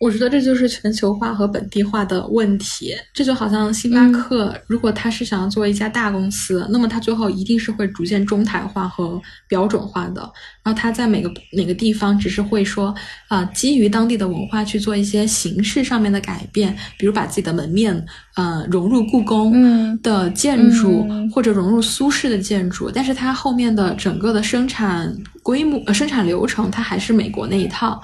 [0.00, 2.94] 我觉得这就是全球化和本地化的问题。
[3.12, 10.22] 这就好像星巴克，如果他是想要做一家大公司，那么他最后一定是会逐渐中台化和标准化的。
[10.62, 12.94] 然后他在每个哪个地方，只是会说
[13.28, 17.94] 啊，基于当地的文化去做一些形式上面的改变，比如把自己的门面
[18.36, 22.90] 呃融入故宫的建筑，或者融入苏式的建筑。
[22.90, 28.00] 但是它后面的整个的生产规模、呃生产流程，它还是美国那一套。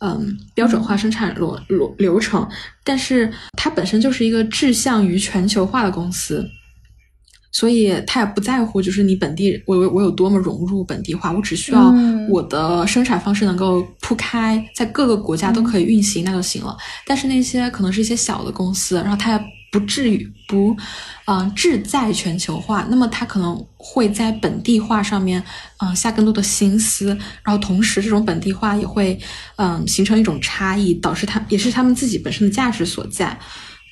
[0.00, 2.48] 嗯，标准化生产逻流流程，
[2.84, 6.48] 但是它本身就是一个志向于全球化的公司，
[7.50, 11.92] 所以他也不在乎，就是你本地我我有多么融入本地化，我只需要
[12.28, 16.76] 我的生产方式能够铺开，在各个国家都可以运行，那就行了。
[17.04, 19.57] 但是那些可能是一些小的公司，然后它也。
[19.70, 20.74] 不至于不，
[21.26, 25.44] 嗯，志在全球化，那么他可能会在本地化上面，
[25.78, 27.08] 嗯，下更多的心思，
[27.44, 29.18] 然后同时这种本地化也会，
[29.56, 33.38] 嗯，形成一种差异，导致他也是他们自己本身的价值所在，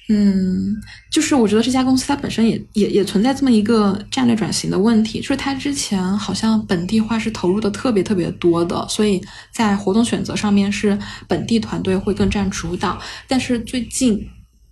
[0.08, 0.74] 嗯，
[1.12, 14.26] 就是我觉得这家公司它本身也也也存在这么一个战略转型的问题，就是它之前好像本地化是投入的特别特别多的，所以在活动选择上面是本地团队会更占主导，但是最近。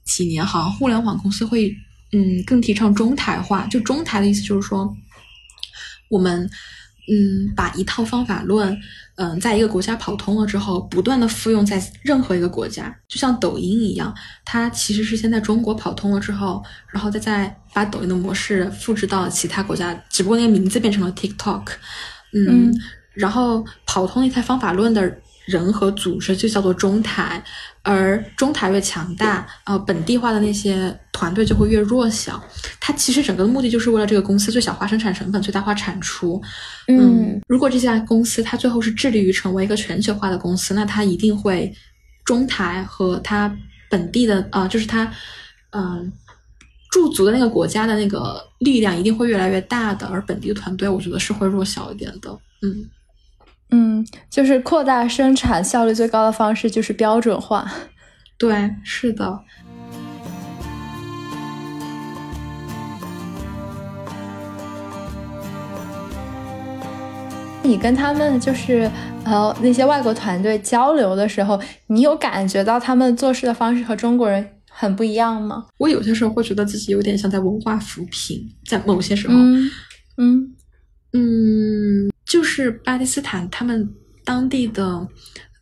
[0.05, 1.75] 几年，好像互联网公司会，
[2.13, 3.67] 嗯，更提倡中台化。
[3.67, 4.95] 就中台的意思就是说，
[6.09, 6.49] 我们，
[7.11, 8.79] 嗯，把一套方法论，
[9.17, 12.95] 嗯，在一个国家跑通了之后，不断的复用在任何一个国家。
[13.09, 14.15] 就像抖音一样，
[14.45, 16.63] 它其实是先在中国跑通了之后，
[16.93, 21.65] 然后再再把抖音的模式复制到其他国家，只不过那个名字变成了 TikTok。
[22.33, 22.73] 嗯，
[23.13, 25.21] 然后跑通一套方法论的。
[25.47, 27.43] 人和组织就叫做中台，
[27.83, 32.43] 而中台越强大，呃，本地化的那些团队就会越弱小。
[32.81, 36.41] 它其实整个的目的就是为了这个公司最小化生产成本，最大化产出。
[36.89, 41.71] 嗯，如果这家公司它最后是致力于成为一个全球化的公司，那它一定会
[42.25, 43.55] 中台和它
[43.91, 45.13] 本地的，呃，就是它，
[45.71, 46.11] 嗯，
[46.91, 52.31] 驻足的那个国家的那个力量一定会越来越大的，而本地的团队我觉得是会弱小一点的。
[52.63, 52.89] 嗯。
[53.77, 57.69] 嗯，就是扩大生产效率最高的方式就是标准化。
[58.39, 59.41] 对，是的。
[67.65, 68.89] 你跟他们就是
[69.25, 75.67] 呃那些外国团队交流的时候，你有感觉到他们做事的方式和中国人很不一样吗？
[75.79, 80.55] 我有些时候会觉得自己有点像在文化扶贫，在某些时候，嗯
[81.13, 82.14] 嗯。
[82.35, 83.89] 就是巴基斯坦，他们
[84.25, 85.07] 当地的，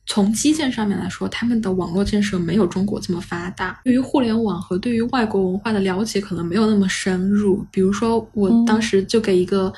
[0.06, 3.78] 从基建上面来说，他们的网络建设没有中国这么发达。
[3.84, 7.62] 对于互联网和对于外国文化的了解可能没有那么深入。
[7.70, 9.70] 比如说，我当时就给一个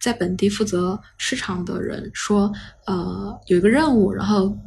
[0.00, 2.52] 在本地负责市场的人说，
[2.88, 4.58] 呃，有一个任务，然后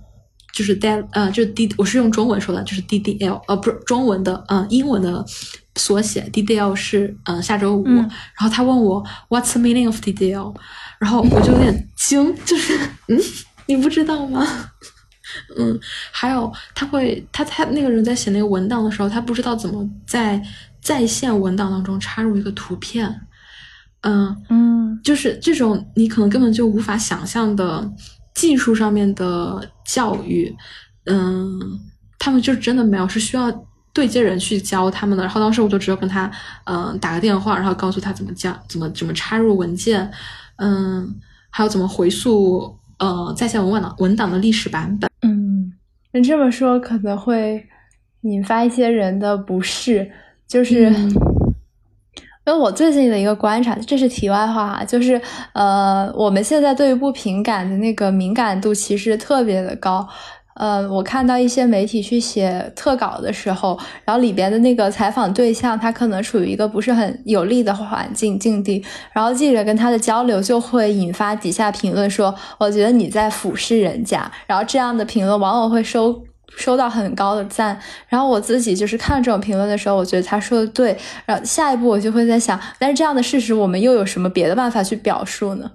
[0.53, 5.25] 就是 D 呃，就是 D，我是用中文说的，就是 DDL，呃，不是中文的，嗯，英文的
[5.75, 7.85] 缩写 DDL 是嗯下周五。
[7.85, 10.55] 然后他问我 What's the meaning of DDL？
[10.99, 12.77] 然后我就有点惊，就是
[13.07, 13.19] 嗯。
[13.67, 14.45] 你不知道吗？
[15.55, 15.79] 嗯，
[16.11, 20.41] 还有他会，他他那个人在写那个文档的时候，他不知道怎么在
[20.81, 23.21] 在线文档当中插入一个图片。
[24.01, 27.89] 嗯嗯，就是这种你可能根本就无法想象的
[28.41, 30.51] 技术上面的教育，
[31.05, 31.59] 嗯，
[32.17, 33.51] 他们就真的没有，是需要
[33.93, 35.23] 对接人去教他们的。
[35.23, 36.31] 然后当时我就只有跟他
[36.63, 40.11] 嗯打个电话，然后告诉他怎么加，怎么怎么插入文件，
[40.55, 41.07] 嗯，
[41.51, 42.75] 还有怎么回溯。
[42.97, 45.07] 呃，在线文档文档的历史版本。
[45.21, 45.71] 嗯，
[46.13, 47.63] 你这么说可能会
[48.21, 50.11] 引发一些人的不适，
[50.47, 51.15] 就是因
[52.45, 55.21] 为我最近的一个观察，这是题外话哈，就是
[55.53, 60.07] 呃，我们现在对于不平感的那个敏感度其实特别的高。
[60.55, 68.83] 呃，我看到一些媒体去写特稿的时候，然后里边的那个采访对象，他可能处于一个不是很有利的环境境地，
[69.13, 76.21] 然后记者跟他的交流就会引发底下评论说：“我觉得你在俯视人家。”然后这样的评论往往会收
[76.57, 77.79] 收到很高的赞。
[78.07, 80.97] 然后我自己就是看这种评论的时候，我觉得他说的对。
[81.25, 85.71] 然后下一步我就会在想，但是这样的事实，我们又有什么别的办法去表述呢？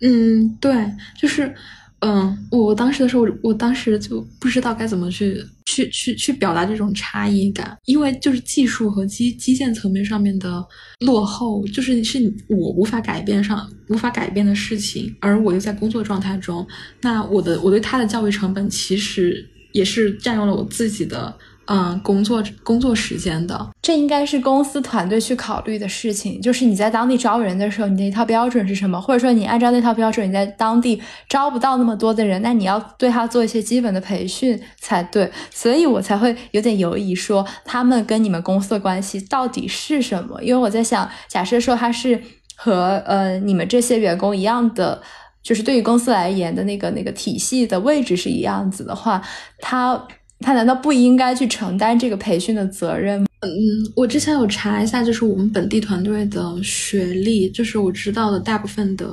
[0.00, 0.74] 嗯，对，
[1.18, 1.54] 就是。
[2.00, 10.62] 嗯，我当时的时候，我当时就不知道该怎么去去去去表达这种差异感，因为就是技术和基基建层面上面的
[11.00, 12.20] 落后，就是是
[12.50, 16.64] 我无法改变上无法改变的事情，而我又在工作状态中，
[17.00, 19.42] 那我的我对他的教育成本其实
[19.76, 21.34] 也是占用了我自己的。
[21.68, 26.40] 嗯，工作工作时间的，这应该是公司团队去考虑的事情。
[26.40, 29.00] 就是你在当地招人的时候，你的一套标准是什么？
[29.00, 35.28] 或者说你按照那套标准，你在当地招不到那么多的人，那你要对他做一些基本的培训才对。
[35.50, 40.40] 所以我才会有点犹疑，说他们跟你们公司的关系到底是什么？
[40.44, 42.22] 因为我在想，假设说他是
[42.54, 45.02] 和呃你们这些员工一样的，
[45.46, 49.22] 就是对于公司来言的那个那个体系的位置是一样子的话，
[49.58, 50.06] 他。
[50.40, 53.26] 他难道不应该去承担这个培训的责任吗？
[53.40, 53.50] 嗯，
[53.94, 59.10] 我之前有查一下，就是我们本地团队的学历，就是我知道的大部分的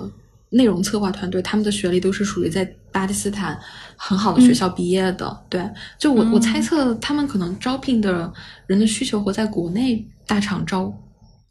[0.50, 3.58] 内容策划团队，他们的学历都是属于在巴基斯坦
[3.96, 5.34] 很好的学校毕业的。
[5.48, 5.66] 对，
[5.98, 8.30] 就我我猜测，他们可能招聘的
[8.68, 10.94] 人的需求和在国内大厂招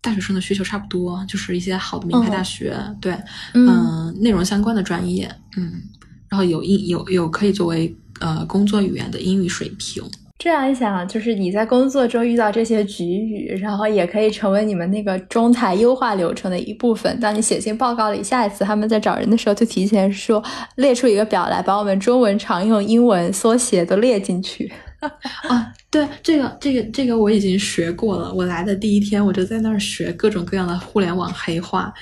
[0.02, 3.16] 大学生的需求差不多，就是一些好的名牌大学，对，
[3.54, 5.80] 嗯，内容相关的专业，嗯，
[6.28, 7.96] 然后有英有有可以作为。
[8.20, 10.00] 呃，工作语言的英语水平。
[10.38, 17.18] 这样一想，就是你在工作中遇到这些局语，然后也可以成为你们那个中台优化流程的一部分。
[17.18, 20.40] 当你写进报告里，下一次他们在找人的时候，就提前说
[20.76, 24.70] 列出一个表来，把我们中文常用英文缩写都列进去。
[25.48, 28.32] 啊，对，这个这个这个我已经学过了。
[28.32, 31.92] 我来的第一天，我就在那儿学各种各样的互联网黑话。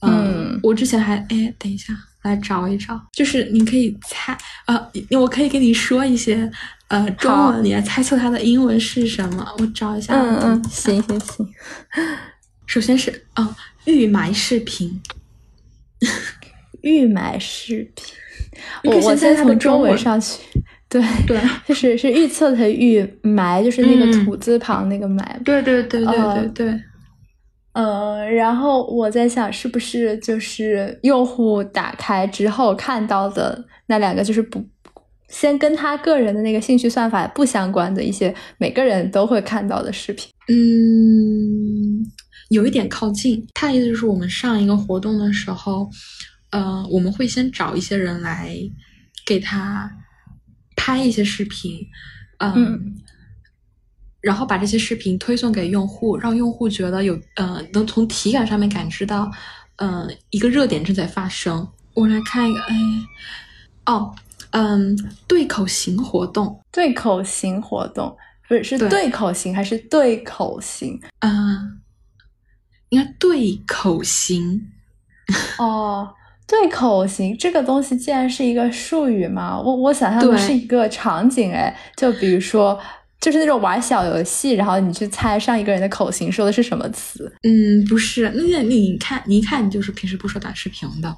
[0.00, 1.94] 嗯，我之前还哎，等一下。
[2.22, 6.50] 来找一找，就是你可以猜，呃，我可以跟你说一些，
[6.88, 9.48] 呃，中文，你来猜测它的英文是什么。
[9.58, 10.12] 我找一下。
[10.12, 11.48] 嗯嗯，行行行。
[12.66, 15.00] 首先是啊，预埋视频。
[16.82, 18.16] 预埋视频。
[18.82, 20.40] 我我先从中文上去。
[21.00, 25.40] 对对， 就是是预测的预埋，就是那个土字旁那个埋。
[25.44, 26.80] 对对对对对对。
[27.72, 34.64] 呃，然后我在想，是不是就是用户打开之后看到的那两个，就是不
[35.28, 40.30] 先跟他个人的那个兴趣算法不相关的一些，每个人都会看到的视频。
[40.48, 42.02] 嗯，
[42.48, 43.46] 有一点靠近。
[43.52, 45.90] 他的意思就是，我们上一个活动的时候，
[46.52, 48.56] 呃，我们会先找一些人来
[49.26, 49.90] 给他
[50.76, 51.84] 拍一些视频，
[52.38, 52.94] 嗯。
[54.22, 59.30] 然后把这些视频推送给用户，让用户觉得有呃，能从体感上面感知到，
[59.76, 61.68] 嗯，一个热点正在发生。
[61.94, 62.74] 我来看一个，哎，
[63.84, 64.12] 哦，
[64.50, 64.98] 嗯，
[65.28, 68.16] 对口型活动，对口型活动，
[68.48, 71.00] 不是是对口型还是对口型？
[71.20, 71.80] 嗯，
[72.88, 74.72] 应该对口型。
[75.58, 76.12] 哦，
[76.46, 82.78] 对口型这个东西既然是一个术语嘛，我我想象的是一个场景，哎，就比如说。
[83.18, 87.32] 就是那种玩小游戏，然后你去猜上一个人的口型说的是什么词。
[87.42, 91.12] 嗯，不是，那你你看，你一看你就是平时不刷短视频的，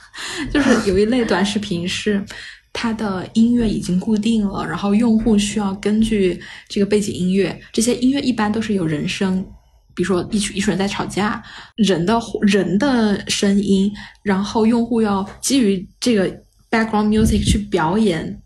[0.50, 2.24] 就是有一类短视频是
[2.72, 9.46] 它的音乐已经固定了，然后用户需要根据这个背景音乐，这些音乐一般都是有人声。
[9.94, 11.42] 比如说一群一群人在吵架，
[11.76, 16.28] 人的人的声音，然后用户要基于这个
[16.70, 18.40] background music 去表演，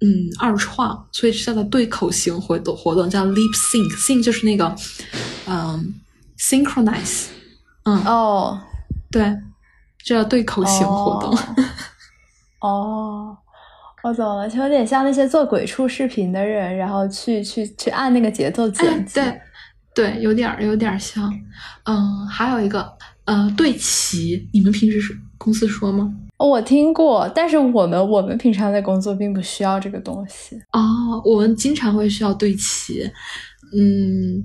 [0.00, 4.74] 嗯，二创，所以是叫做对口型活动活动，叫 lip sync，sync 就是那个，
[5.46, 5.94] 嗯
[6.38, 7.26] ，synchronize，
[7.84, 8.60] 嗯，哦，
[9.10, 9.22] 对，
[10.02, 11.38] 这叫对口型活动。
[12.60, 13.36] 哦，
[14.02, 19.14] 我懂了，就有点像那些做鬼畜视频的人，然后去去去按那个节奏剪辑。
[19.14, 19.40] 对。
[19.96, 21.32] 对，有点儿，有点儿像，
[21.84, 22.86] 嗯，还有一个，
[23.24, 26.14] 呃，对齐，你们平时是公司说吗？
[26.36, 30.54] 我听过，但是我们我们平常在工作并不需要这个东西。
[30.72, 33.10] 哦，我们经常会需要对齐，
[33.74, 34.44] 嗯，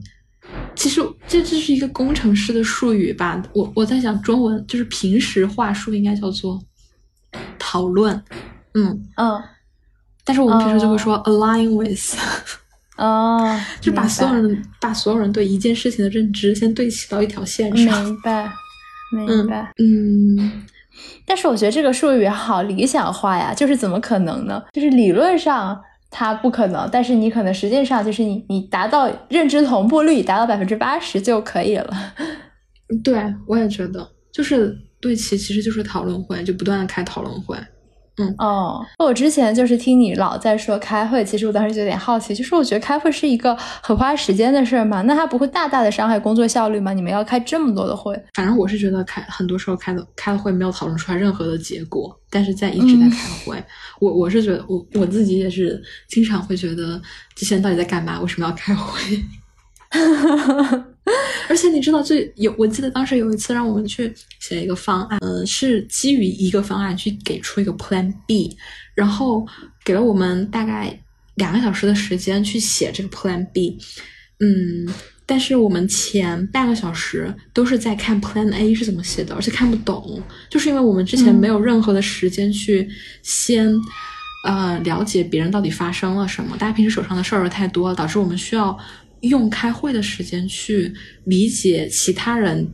[0.74, 3.44] 其实这这是一个工程师的术语吧？
[3.54, 6.58] 我我在想中文就是平时话术应该叫做
[7.60, 8.16] 讨论，
[8.74, 9.44] 嗯嗯，
[10.24, 12.16] 但是我们平时就会说 align with。
[13.02, 18.04] 哦，就把所有人把所有人对一件事情的认知先对齐到一条线上。
[18.04, 18.52] 明白，
[19.12, 19.74] 明白。
[19.80, 20.64] 嗯，
[21.26, 24.64] 但是我觉得这个术语好理想化呀，就是怎么可能呢？
[24.72, 25.82] 就是理论上
[26.12, 32.14] 它不可能，但是你可能实际上就是你你达到认知同步率达到百分之八十就可以了。
[33.04, 37.58] 对，我也觉得，就是对齐其实就是讨论会，就不断的开讨论会。
[38.22, 46.94] 嗯哦，我之前就是听你老在说开会，其实我当时就有点好奇，就是我觉得开会是一个很花时间的事儿嘛，那它不会大大的伤害工作效率吗？
[46.94, 48.14] 你们要开这么多的会？
[48.34, 53.64] 反正我是觉得开很多时候开的开了会没有讨论出来任何的结果，但是在一直在开会。
[54.00, 57.02] 我我是觉得我我自己也是经常会觉得
[57.36, 58.20] 这些人到底在干嘛？
[58.22, 59.24] 为什么要开会？
[61.52, 68.56] 而且你知道，最有我记得当时有一次让我们去写一个方案，嗯，是基于一个方案去给出一个 Plan B，
[68.96, 69.46] 然后
[69.84, 70.98] 给了我们大概
[71.36, 73.78] 两个小时的时间去写这个 Plan B，
[74.40, 74.88] 嗯，
[75.26, 82.88] 但是我们前半个小时都是在看 Plan A 是怎么写的，而且看不懂，就是因为我们之前没有任何的时间去
[83.24, 83.70] 先
[84.48, 88.80] 呃了解别人到底发生了什么，大家平时手上的事儿太多了，导致我们需要。
[89.22, 90.94] 用开会的时间去
[91.26, 92.68] 理解其他人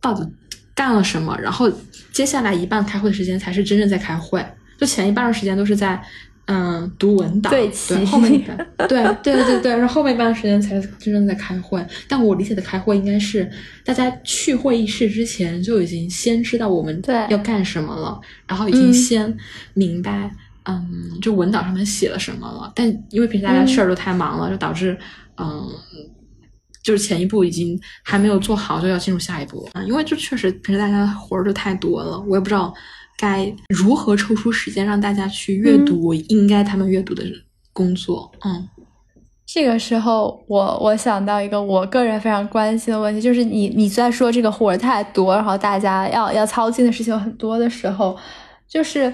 [0.00, 0.28] 到底
[0.74, 1.70] 干了什么，然后
[2.12, 4.44] 接下来一半开会的时间才是真正在开会。
[4.78, 6.02] 就前一半的时间都是在
[6.46, 8.56] 嗯读文档，对，后面一半，
[8.88, 11.84] 对对对对对，然后后面一半的时间才真正在开会。
[12.08, 13.48] 但我理解的开会应该是
[13.84, 19.36] 大家去会议室之前就已经先知道我们要干什么了，然后已经先
[19.74, 20.28] 明白
[20.64, 22.72] 嗯，就文档上面写了什么了。
[22.74, 24.98] 但因为平时大家事儿都太忙了，就导致。
[25.38, 25.68] 嗯，
[26.82, 29.82] 就是前一步已经还没有做好，就要进入下一步啊！
[29.84, 32.72] 因为就确实平时大家活儿就太多了，我也不知道
[33.16, 37.24] 该如何抽出时间让大家去阅读应该他们阅读的
[37.72, 38.30] 工作。
[38.44, 38.68] 嗯，
[39.46, 48.16] 这个时候我我想到一个我个人非常关心的问题，就是你你在说这个活儿太多，然后大家要要操心的事情很多的时候，
[48.68, 49.12] 就是。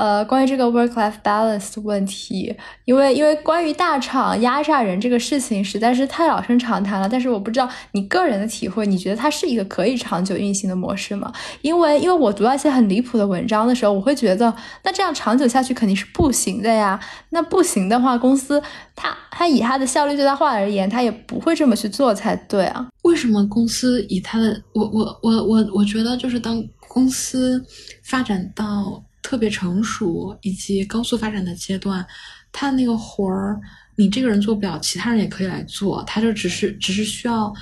[0.00, 7.06] 呃，关于这个 work-life balance 的问题，因为因为关于大厂压榨人这个事情实在是太老生常谈了。
[7.06, 11.30] 但是我不知道你个人的体会，你觉得它是一个可以长久运行的模式吗？
[11.60, 16.98] 因为因为我读到一些很离谱的文章的时候，我会觉得那这样长久下去肯定是不行的呀。
[17.28, 18.62] 那不行的话，公司
[18.96, 22.88] 它它以它的效率最大化而言，它也不会这么去做才对啊。
[23.02, 27.62] 为什么公司以它的我我我我我觉得就是当公司
[28.02, 29.04] 发展到。
[29.22, 32.04] 特别成熟以及高速发展的阶段，
[32.50, 33.60] 他那个活儿，
[33.96, 37.52] 你这个人做不了，其他人也可以来做，他就只是只是需要，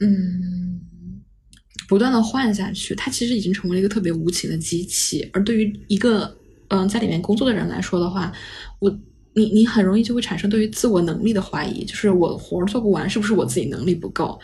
[0.00, 0.80] 嗯，
[1.88, 2.94] 不断的换下去。
[2.94, 5.28] 他其实已经成为了一个特别无情的机器。
[5.32, 6.36] 而对于一个
[6.68, 8.32] 嗯在里面工作的人来说的话，
[8.78, 8.88] 我
[9.34, 14.38] 你你很容易就会产生对于自我能力的怀疑，就是我活儿做不完，是不是我自己能力不够？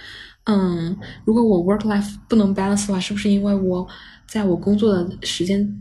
[0.45, 0.95] 嗯，
[1.25, 3.87] 如果我 work life 不能 balance 的话，是不是因为我
[4.27, 5.81] 在我工作的时间？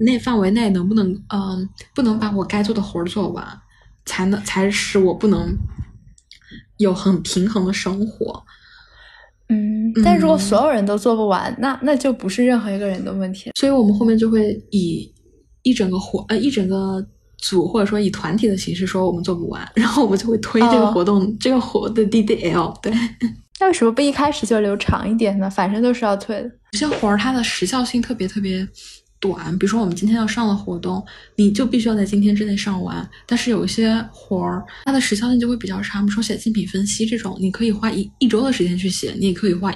[0.00, 3.46] 那范围内能不能，嗯，不能把我该做的活儿做完，
[4.06, 5.54] 才能才使我不能
[6.78, 8.42] 有很平衡的生活。
[9.48, 13.50] 嗯，但如果所有人都做不完，那那就不是任何一个人的问题。
[13.56, 15.12] 所以我们后面就会以
[15.62, 17.04] 一整个活，呃，一整个
[17.36, 22.80] 组或者说以团体的形式说我们做不完，然后我们就会推这个活动，这个活的 DDL。
[22.80, 22.90] 对，
[23.60, 25.50] 那为什么不一开始就留长一点呢？
[25.50, 26.50] 反正都是要退的。
[26.72, 28.66] 有些活儿它的时效性特别特别。
[29.20, 31.04] 短，比如说我们今天要上的活动，
[31.36, 33.08] 你就必须要在今天之内上完。
[33.26, 39.70] 但是有一些活儿，它的时效性就会比较长，比如说写竞品分析这种，你可以花一一周的时间去写，你也可以花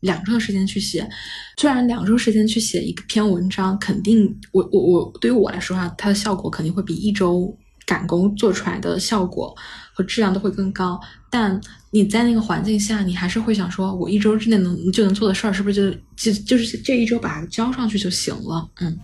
[0.00, 1.08] 两周的时间去写。
[1.56, 9.56] 虽然两周时间去写一篇文章，肯定我我我对于我来说啊，它的效果肯定会比一周赶工做出来的效果
[9.92, 11.00] 和质量都会更高。
[11.28, 11.60] 但
[11.90, 15.74] 你在那个环境下，你还是会想说，我一周之内能就能做的事儿，是不是
[16.16, 18.68] 就就就是这一周把它交上去就行了？
[18.80, 18.98] 嗯。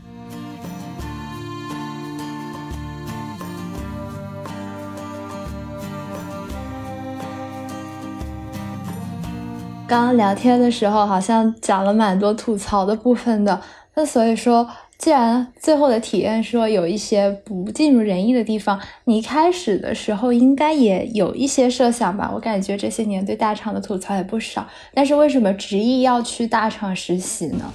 [9.88, 13.62] 刚刚聊天的时候，好像讲了蛮多吐槽的部分的。
[13.94, 14.68] 那所以说，
[14.98, 22.30] 既然最后的体验说有一些不尽如人意的地方，你一开始的时候应该也有一些设想吧？
[22.34, 24.66] 我感觉这些年对大厂的吐槽也不少。
[24.94, 27.72] 但是为什么执意要去大厂实习呢？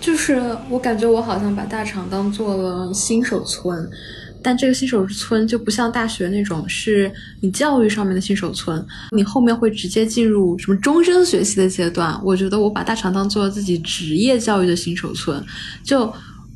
[0.00, 3.88] 就是我感觉我好像把大厂当做了新手村。
[4.42, 8.84] 但这个新手村就不像大学那种，是你教育上面的新手村，
[9.16, 12.18] 你后面会直接进入什么终身学习的阶段。
[12.24, 15.42] 我觉得我把大厂当做自己职业教育的新手村，
[15.82, 16.12] 就，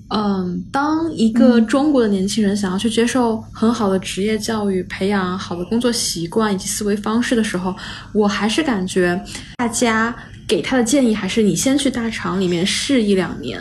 [0.08, 7.74] 嗯，当一个中国的年轻人想要去接受很好的职业教育，培养好的工作习惯以及思维方式的时候，
[8.12, 9.20] 我还是感觉
[9.56, 10.14] 大家
[10.46, 13.60] 给他的建议还是你先去大厂里面试一两年。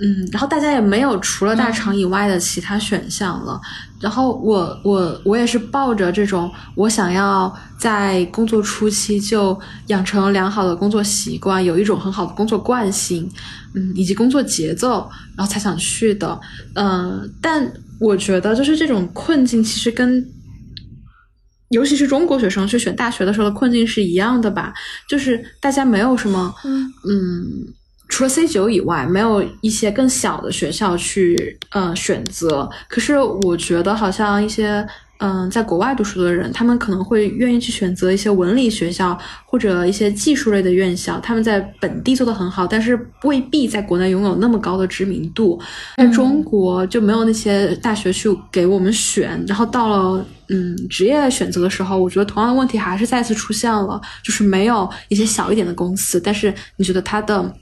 [0.00, 3.60] 嗯，然后大家也没有除了大厂以外的其他选项了。
[4.00, 13.28] 然后我我我也是抱着这种，我想要在工作初期就养成良好的工作习惯，有一种很好的工作惯性，
[13.74, 16.40] 嗯，以及工作节奏，然后才想去的。
[16.74, 17.68] 嗯，但
[17.98, 20.24] 我觉得就是这种困境，其实跟
[21.70, 24.72] 尤其是中国学生去选大学的时候的困境是一样的吧？
[25.08, 27.74] 就是大家没有什么，嗯。
[28.08, 32.68] 除了 C 九以外，没有一些更小的学校去呃选择。
[32.88, 34.86] 可是我觉得，好像一些
[35.18, 41.20] 嗯在国外读书的人，他们可能会愿意去选择一些文理学校或者一些技术类的院校。
[41.20, 45.60] 他们在本地做的很好，但是未必在国内拥有那么高的知名度。
[45.96, 49.44] 在中国就没有那些大学去给我们选。
[49.46, 57.54] 然后到了嗯职业选择的时候，我觉得同样的问题还是再次出现了，就是没有一些小一点的公司，但是你觉得它的。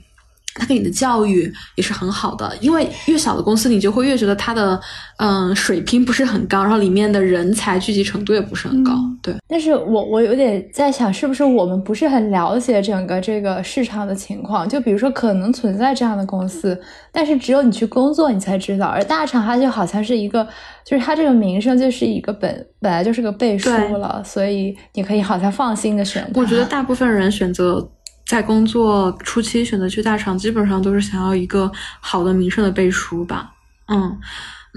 [0.57, 4.79] 他给你的教育也是很好的，因为越小的公司，你就会越觉得它的
[5.17, 8.93] 嗯水平不是很高，然后里面的人才聚集程度也不是很高。
[9.21, 14.67] 对，但是我我有点在想，是不是我们不是很了解整个这个市场的情况？
[14.67, 16.79] 就比如说，可能存在这样的公司，
[17.11, 18.87] 但是只有你去工作，你才知道。
[18.87, 20.47] 而大厂它就好像是一个，
[20.85, 26.29] 就是它这个名声就是一个本本来就是个背书了，所以你可以好像放心的选。
[26.35, 27.89] 我觉得大部分人选择。
[28.27, 31.71] 在工作初期选择去大厂，基本上都是想要一个
[32.01, 33.53] 好的名声的背书吧。
[33.87, 34.19] 嗯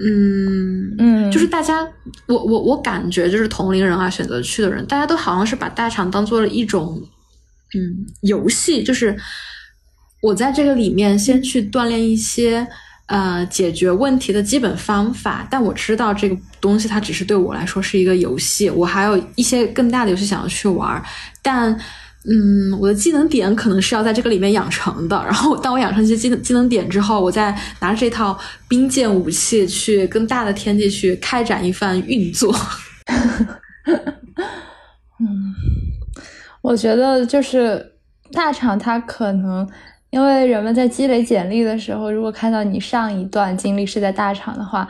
[0.03, 1.85] 嗯嗯，就是大家，
[2.27, 7.01] 我我我感觉就是同龄人啊，选择去的人，大家都好像是把大厂当做了一种
[7.75, 9.15] 嗯游戏，就是
[10.21, 12.65] 我在这个里面先去锻炼一些
[13.07, 21.03] 呃解决问题的基本方法，但我知道这个东西它只是对我来说是一个游戏，我还有一些更大的游戏想要去玩，
[21.43, 21.77] 但。
[22.23, 25.15] 嗯，我的技能点可能是要在这个里面养成的。
[25.23, 32.55] 然后，当我养成这些技能技能点之后，我再拿这套兵剑武器去更大的天地去开展一番运作。
[35.19, 35.55] 嗯，
[36.61, 37.93] 我觉得就是
[38.31, 39.67] 大厂，它可能
[40.11, 44.87] 因为人们在积累简历的时候，如果看到你上一段经历是在大厂的话，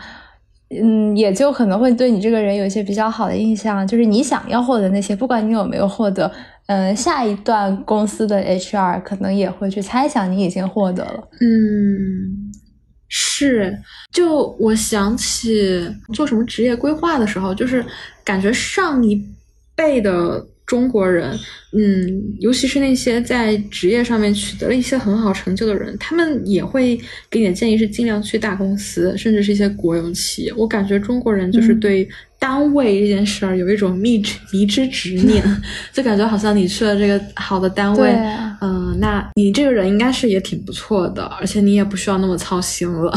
[0.69, 6.29] 嗯，也就可能会对你这个人有一些比较好的印象，就是你想要获得那些，不管你有没有获得。
[6.71, 11.27] 嗯，下一段公司的 HR 可能也会去猜想你已经获得了。
[11.41, 12.49] 嗯，
[13.09, 13.77] 是。
[14.13, 17.83] 就我想起做什么职业规划的时候，就是
[18.23, 19.21] 感觉上一
[19.75, 21.37] 辈的中国人，
[21.73, 26.97] 嗯，尤其是那些在职业上面取得了一些很好成就的人，他们也会
[27.29, 30.53] 给你的建议是尽量去大公司，甚至是一些国有企业。
[30.55, 32.07] 我感觉中国人就是对。
[32.41, 35.43] 单位这件事儿有一种迷之迷之执念，
[35.93, 38.11] 就感觉好像你去了这个好的单位，
[38.61, 43.15] 嗯，那你这个人应该是也挺不错的，而且你也不需要那么操心了，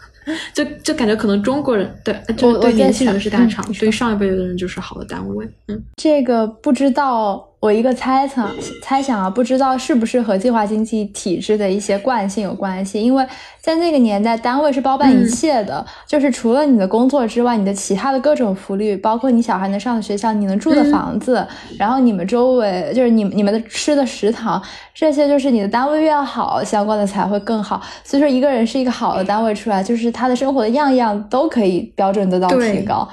[0.52, 5.48] 就就感觉可能中国人对就对年轻人是大厂，对上一辈的人就是好的单位。
[5.68, 8.48] 嗯，这个不知道我一个猜测
[8.82, 13.02] 猜想啊，不知道是不是和计划经济体制的一些惯性有关系？
[13.02, 13.26] 因为
[13.60, 21.44] 在那个年代，单位是包办一切的，就是除了你的工作之外，你的其他的各种福利，包括你小孩能上的学校、你能住的房子，
[21.78, 24.62] 然后你们周围就是你你们的吃的食堂，
[24.94, 27.80] 这些就是你的单位越好，相关的才会更好。
[28.04, 33.08] 所以说，一个人是一个好的单位出来，就是他的生活的样样都可以标准得到提高。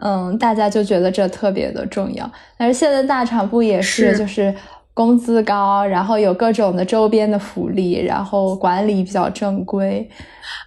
[0.00, 4.54] 嗯，大家就觉得这特别的重要，但是现在大厂不也是，就是
[4.94, 10.08] 工资高，然后有各种的周边的福利，然后管理比较正规。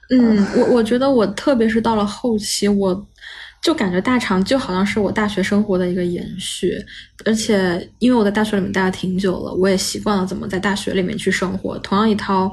[0.10, 3.08] 嗯，我我觉得我特别是到了后期，我
[3.62, 6.78] 就感觉大厂就好像是我大学生活的一个延续，
[7.24, 11.78] 而且因为我在大学里面待了挺久了，我也习惯了怎么在大学里面去生活。
[11.80, 12.52] 同样一套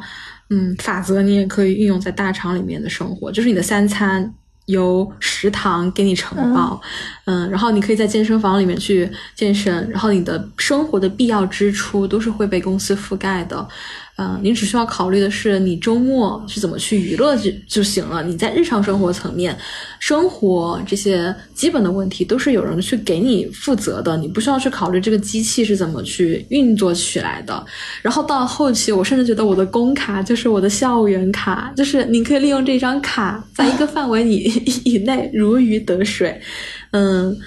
[0.50, 4.32] 嗯法则，你也可以运用在大厂里面的生活，就是你的三餐。
[4.68, 6.80] 由食堂给你承包，
[7.24, 13.66] 嗯，然后你可以在健身房里面去健身，然后你的生活的必要支出都是会被公司覆盖的。
[14.20, 18.20] 嗯，你只需要考虑的是你周末是怎么去娱乐就就行了。
[18.20, 19.56] 你在日常生活层面，
[20.00, 27.64] 生活这些基本的问题都是有人去给你负责的，你不需要去考虑这个机器是怎么去运作起来的。
[28.02, 34.50] 然后到后期，我甚至觉得我的工卡就是我的校园卡，就是你可以利用这张卡，在一个范围以
[34.84, 36.40] 以内如鱼得水。
[36.90, 37.38] 嗯。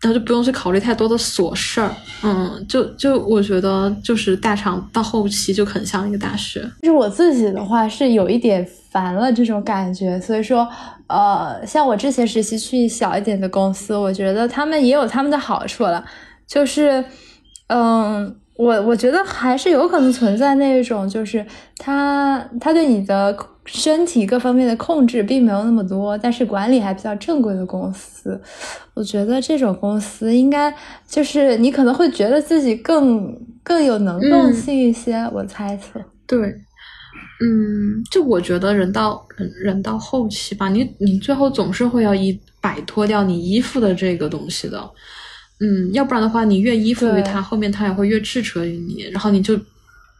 [0.00, 1.90] 然后就不用去考虑太多的琐事儿，
[2.22, 6.60] 嗯，就就我觉得就是大厂到后期就很像一个大学。
[6.82, 10.68] 就是我自己的话是有一点烦了这种感觉，所以说，
[11.08, 16.04] 呃，像我之前实习去小一点的公司，我觉得他们也有他们的好处了，
[16.46, 17.04] 就是，
[17.68, 18.36] 嗯。
[18.58, 21.46] 我我觉得还是有可能存在那种，就是
[21.76, 23.32] 他他对你的
[23.70, 28.40] 身体各方面的控制并没有那么多，但是管理还比较正规的公司，
[28.94, 30.74] 我觉得这种公司应该
[31.06, 35.16] 就是你可能会觉得自己更更有能动性一些。
[35.32, 36.38] 我猜测，对，
[37.40, 44.90] 嗯，就我觉得人到人人到后期吧，你你最后总是会要依摆脱掉你依附的这个东西的。
[45.60, 49.58] 嗯，要不然的话，你越依附于他，后面他也会越斥责于你，然后你就，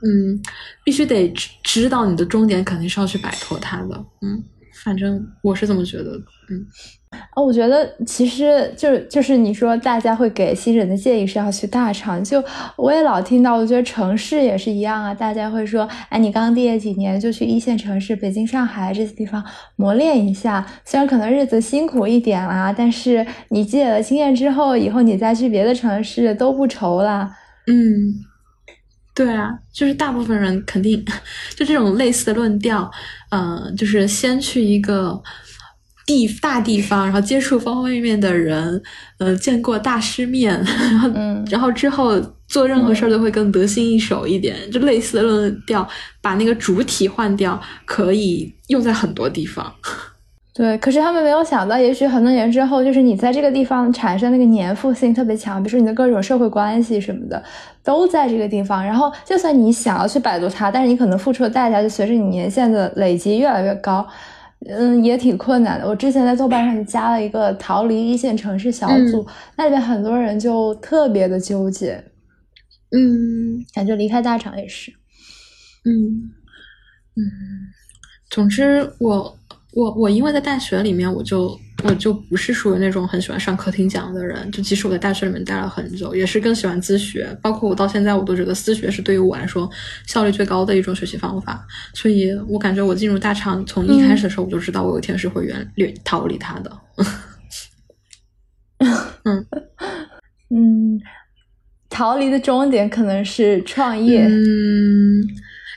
[0.03, 0.41] 嗯，
[0.85, 3.97] 必须得知知道你的终点肯定是要去摆脱它的。
[4.23, 4.43] 嗯，
[4.85, 6.11] 反正我是这么觉得。
[6.51, 6.67] 嗯。
[7.11, 12.45] 啊，我觉得其实就是就是你说大家会给新人的建议是要去大厂，就
[12.77, 15.15] 我也老听到，我觉得城市也是一样啊。
[15.15, 19.43] 大家会说，哎，你刚毕业几年就去一线城市，北京、上海这些地方
[19.77, 27.35] 磨练一下，虽然可能日子辛苦一点啦，但是你积累了经验之后，以后你再去别的城市都不愁啦。
[27.67, 27.75] 嗯，
[29.19, 31.05] 对啊，就是大部分人肯定
[31.57, 32.89] 就这种类似的论调，
[33.31, 35.21] 嗯，就是先去一个。
[36.07, 38.83] 地大地方，然后接触方方面面的人，
[39.19, 41.11] 呃，见过大世面，然后，
[41.51, 45.87] 然后之后做任何事儿都会更得心应手一点，就类似的论调，
[46.23, 49.71] 把那个主体换掉，可以用在很多地方。
[50.59, 57.41] 对，可是他们没有想到，也许很多年之后，就是你在这个地方产生那个粘附性特别强，比如说你的各种社会关系什么的，
[57.85, 58.85] 都在这个地方。
[58.85, 64.05] 然后，就算你想要去摆脱它，但是你可能付出的代价就随着你年限的累积越来越高。
[64.69, 65.87] 嗯，也挺困难的。
[65.87, 69.25] 我之前在豆瓣上加了一个逃离一线城市小组，
[69.57, 72.03] 那里面很多人就特别的纠结。
[72.91, 74.91] 嗯，感觉离开大厂也是。
[75.85, 76.35] 嗯
[77.15, 77.23] 嗯，
[78.29, 79.38] 总之我。
[79.79, 84.51] 我我因为在大学里面，我就我就不是属于那种很喜欢上课听讲的人。
[84.51, 87.29] 就即使我在大学里面待了很久，也是更喜欢自学。
[87.41, 89.71] 包括我到现在，我都觉得自学是对于我来说
[90.05, 91.65] 效率最高的一种学习方法。
[91.95, 96.81] 所以我感觉我进入大厂，从一开始的时候我就知道我有一天是会远远逃离他的。
[99.23, 99.47] 嗯
[100.51, 101.01] 嗯，
[101.89, 104.27] 逃离的终点可能是创业。
[104.27, 105.23] 嗯。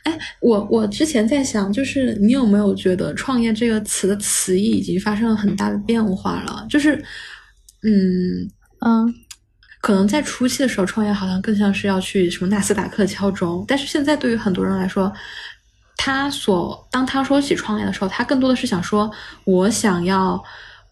[0.03, 6.65] 哎，我我之前在想，就是你有没有觉得“创业”这个词的词义已经发生了很大的变化了？
[6.67, 6.95] 就是，
[7.83, 8.49] 嗯
[8.79, 9.13] 嗯，
[9.79, 15.13] 可能在初期的时候，创业好像更像是要去什么纳斯达克敲钟，但是现在对于很多人来说，
[15.97, 19.11] 他所当他说起创业的时候，他更多的是想说，
[19.45, 20.43] 我想要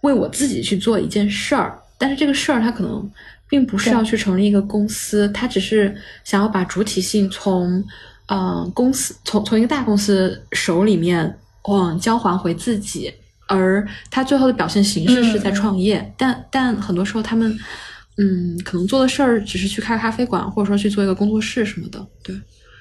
[0.01, 3.12] 为我自己去做一件事儿，但是这个事儿他可能
[3.49, 7.84] 并不是要去成立一个公司，他只是想要把主体性从。
[8.30, 13.11] 嗯，公司从从一个大公司手里面，嗯，交还回自己，
[13.47, 17.51] 而他最后的表现形式是在创业，但但很多时候他们，
[18.17, 22.36] 嗯，可能做的事儿只是去开咖啡馆，或者说去做一个工作室什么的，对，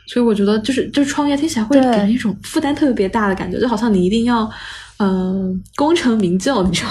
[0.07, 4.51] 所以我觉得就是就是创业听起来会给人一种负担特别大的感觉，就好像你一定要，
[4.99, 6.91] 嗯，功成名就，你知道？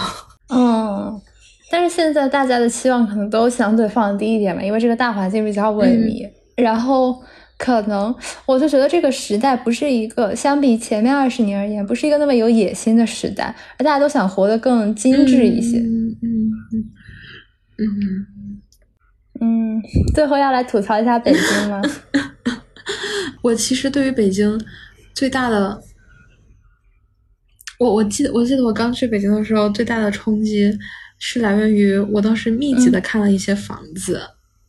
[0.49, 1.21] 嗯，
[1.69, 7.21] 但是现在大家的期望可能都相对放低一点嘛，因为这个大环境比较萎靡，然后
[7.57, 15.79] 可能我就觉得这个时代不是一个相比前面二十年而言，不是一个那么有野心的时代，而大家都想活得更精致一些。
[15.79, 16.51] 嗯嗯
[17.79, 18.27] 嗯
[19.39, 19.81] 嗯，
[20.13, 21.81] 最后要来吐槽一下北京吗？
[23.41, 24.59] 我其实对于北京
[25.13, 25.81] 最大的，
[27.79, 30.71] 我我记得我记得我刚去北京的时候，最大的冲击
[31.17, 34.21] 是来源于我当时密集的看了一些房子，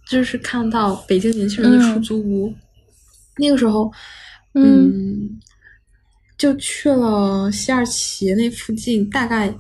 [0.09, 2.55] 就是看到北京年轻人的出租屋。
[3.39, 3.93] 那个时候，
[4.55, 5.39] 嗯，
[6.37, 9.55] 就去了西二旗那附近，大概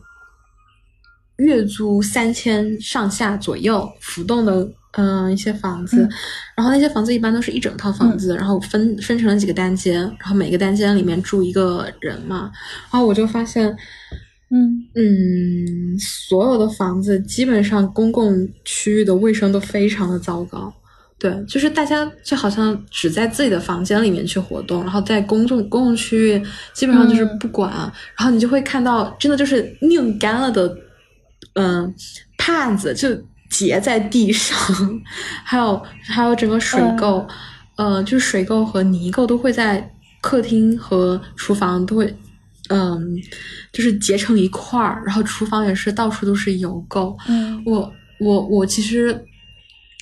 [1.36, 4.70] 月租三千上下左右，浮动的。
[4.92, 6.08] 嗯，一些房子，
[6.56, 12.50] 然后那些房子一般都是一整套房子，然后分分成了几个单间，然后每个单间里面住一个人嘛。
[12.90, 13.68] 然后我就发现，
[14.50, 20.72] 嗯嗯，所有的房子基本上公共区域的卫生都非常的糟糕。
[21.18, 26.42] 对，就是大家就好像只在自己的房间里面去活动，然后在公众公共区域
[26.72, 27.70] 基本上就是不管。
[28.16, 30.76] 然后你就会看到，真的就是拧干了的，
[31.54, 31.94] 嗯，
[32.36, 33.08] 帕子就。
[33.50, 34.54] 结在地上，
[35.42, 37.26] 还有还有整个水垢，
[37.76, 39.90] 呃，就是水垢和泥垢都会在
[40.20, 42.14] 客厅和厨房都会，
[42.68, 43.00] 嗯，
[43.72, 47.16] 就是结成一块儿，然后厨房也是到处都是油垢。
[47.26, 47.90] 嗯，我
[48.20, 49.18] 我我其实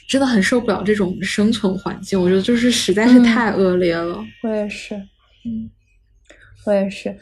[0.08, 4.24] 真的很受不了这种生存环境，我觉得就是实在是太恶劣了。
[4.42, 4.94] 我也是，
[5.44, 5.70] 嗯，
[6.64, 7.16] 我也是，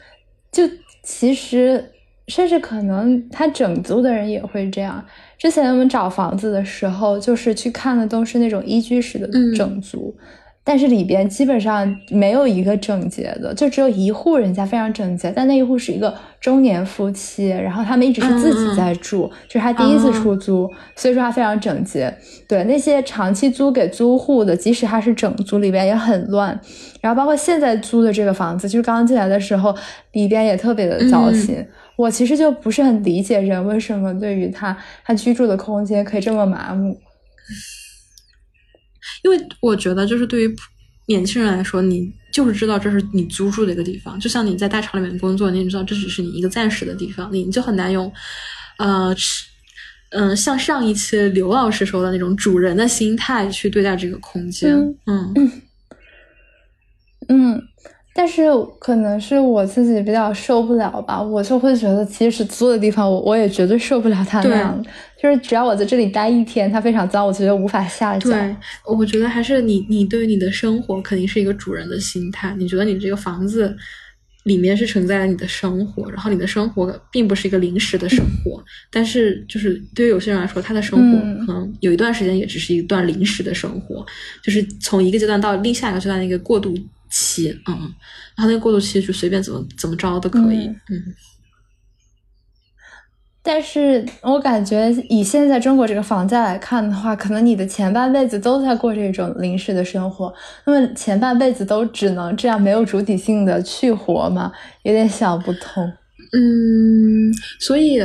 [0.51, 0.63] 就
[1.03, 1.91] 其实。
[2.27, 5.05] 甚至可能他整租的人也会这样。
[5.37, 10.11] 之前我们找房子的时候，就是去看的都是那种一居室的整租，
[10.67, 16.11] 但是里边基本上没有一个整洁的，就只有一户人家非常整洁，但那一户是一个
[16.41, 22.11] 中年夫妻，然后他们一直是自己在住，就是他第一次出租，所以说他非常整洁。
[22.49, 26.59] 对那些长期租给租户的，即使他是整租，里边也很乱。
[26.99, 29.75] 然后包括现在租的这个房子，就是刚刚进来的时候，
[30.13, 31.63] 里边也特别的糟心。
[31.95, 36.97] 我其实就不是很理解人为什么对于他他居住的空间可以这么麻木，
[39.23, 40.55] 因为我觉得就是对于
[41.07, 48.11] 年轻人来说，你就是知道这是你租住的一个地方，就像你在大厂里面工作，你也知道这只是你一个暂时的地方，你就很难用，
[48.77, 49.15] 呃，
[50.09, 54.73] 嗯，像上一期刘老师说的那种主人的心态去对待这个空间，
[55.05, 55.33] 嗯。
[57.27, 57.61] 嗯。
[58.17, 58.43] 但是
[58.79, 64.85] 可能是我自己比较受不了吧，我就会觉得，即使租的地方，我我也绝对受不了它那样。
[65.21, 68.29] 就是只要我在这里待一天，它非常脏，我觉得无法下脚。
[68.29, 68.55] 对，
[68.85, 72.55] 我觉得还是你，你对于你的生活肯定是一个主人的心态。
[72.57, 73.75] 你觉得你这个房子
[74.43, 78.63] 里面是承载了你的生活，然后你的生活并不是一个临时的生活。
[78.89, 84.05] 但是，就是对于有些人来说，他的生活可能有一段时间也只是一段临时的生活，
[84.41, 86.73] 就是从一个阶段到另下一个阶段的一个过渡。
[87.15, 87.73] 期，嗯，
[88.35, 91.15] 然后那个过渡期就随便怎么怎么着都可以，嗯。
[93.41, 100.33] 但是我感觉以现在中国这个房价来看的话，可能你的前半辈子都在过这种临时的生活，
[100.65, 104.51] 那么前半辈子都只能这样没有主体性的去活嘛？
[104.81, 105.85] 有点想不通。
[106.33, 108.01] 嗯，所以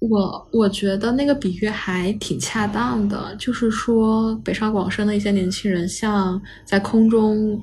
[0.00, 7.62] 我我觉得那个比喻还挺恰当的，就是说北上广深的一些年轻人像在空中。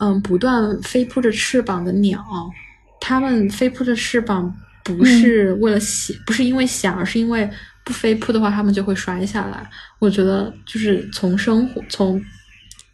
[0.00, 2.24] 嗯，不断飞扑着翅膀的鸟，
[3.00, 4.50] 它们飞扑着翅膀
[4.82, 7.48] 不是为了想，不是因为想，而是因为
[7.84, 9.68] 不飞扑的话，它们就会摔下来。
[9.98, 12.22] 我觉得就是从生活，从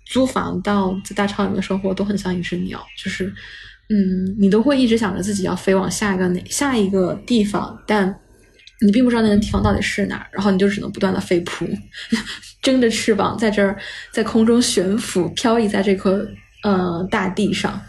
[0.06, 3.32] 租房到在大厂里面生活，都很像一只鸟，就是
[3.88, 8.12] 嗯，你都会一直想着自己要飞往下一个哪下一个地方，但
[8.80, 11.68] 你并不知道那个地方到底是哪，然后你就只能不断的飞扑，
[12.60, 13.78] 睁着翅膀在这儿
[14.10, 16.28] 在空中悬浮漂移在这颗。
[16.66, 17.80] 嗯，大地上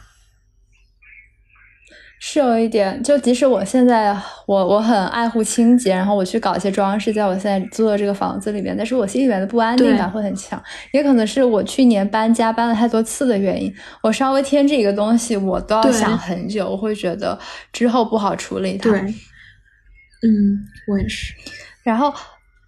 [2.20, 4.16] 是有一点，就即使我现在
[4.48, 10.62] 我我很爱护清洁，然后我去搞一些装饰，在我现在租的这个房子里面，但是我心里面的不安定感会很强，
[10.92, 13.72] 也可能是我去年搬家搬了太多次的原因，
[14.02, 17.38] 我稍微添置一个东西，我都要想很久，我会觉得
[17.72, 18.90] 之后不好处理它。
[18.90, 19.00] 对，
[20.24, 21.34] 嗯，我也是。
[21.84, 22.12] 然后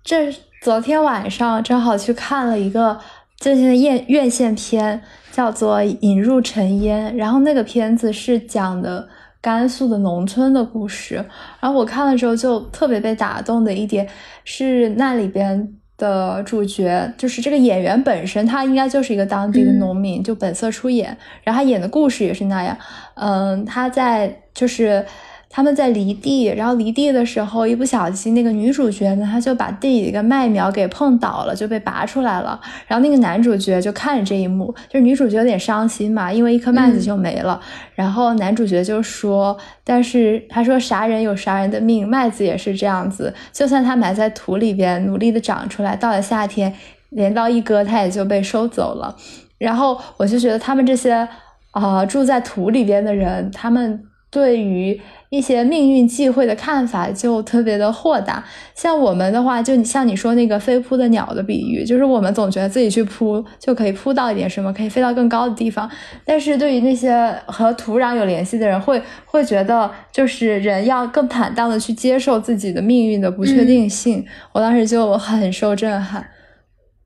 [0.04, 0.32] 这
[0.62, 3.00] 昨天晚上正好去看了一个
[3.40, 5.02] 最近的院院线片。
[5.32, 9.08] 叫做《引入尘烟》，然后那个片子是讲的
[9.40, 11.24] 甘肃的农村的故事。
[11.62, 14.06] 然后我看了之后就特别被打动的一点
[14.44, 21.16] 是，那里边的主角就是这个演员本身，他应该就是一个当地的农民，就本色出演。
[21.44, 22.76] 然后他演的故事也是那样，
[23.14, 25.06] 嗯，他在就是
[25.52, 32.62] 他们在犁地，然后犁地的时候一不小心，那个女主角呢，她就把地里一个麦苗给碰倒了，就被拔出来了。
[32.86, 37.60] 然后那个男主角就看着这一幕，就是女主角有点伤心嘛，因为一颗麦子就没了。
[37.96, 46.72] 然后男主角就说：“但是他说啥人有啥人的命，麦子也是这样子，就算它埋在土里边努力的长出来，到了夏天
[47.10, 49.16] 镰刀一割，它也就被收走了。”
[49.58, 51.28] 然后我就觉得他们这些
[51.72, 54.04] 啊住在土里边的人，他们。
[54.32, 65.88] 对于一些命运际会的看法就特别的豁达，像我们的话，就像你说那个飞扑的鸟的比喻，就是我们总觉得自己去扑就可以扑到一点什么，可以飞到更高的地方。
[66.26, 74.26] 但是对于那些和土壤有联系的人，会会觉得就是人要更坦荡的去接受自己的命运的不确定性。
[74.52, 76.28] 我当时就很受震撼。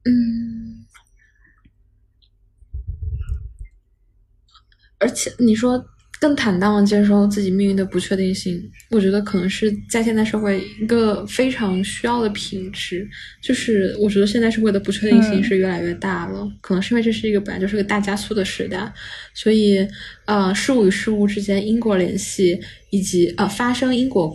[0.06, 0.86] 嗯，
[5.00, 5.84] 而且你说。
[6.24, 13.06] 更坦荡的接受自己命运的不确定性，我觉得可能是在现代社会一个非常需要的品质。
[13.42, 18.90] 就是我觉得现代社会的不确定性是越来越大了，可能是因为这是一个本来就是个大加速的时代，
[19.34, 19.86] 所以
[20.24, 22.58] 呃，事物与事物之间因果联系
[22.90, 24.34] 以及呃发生因果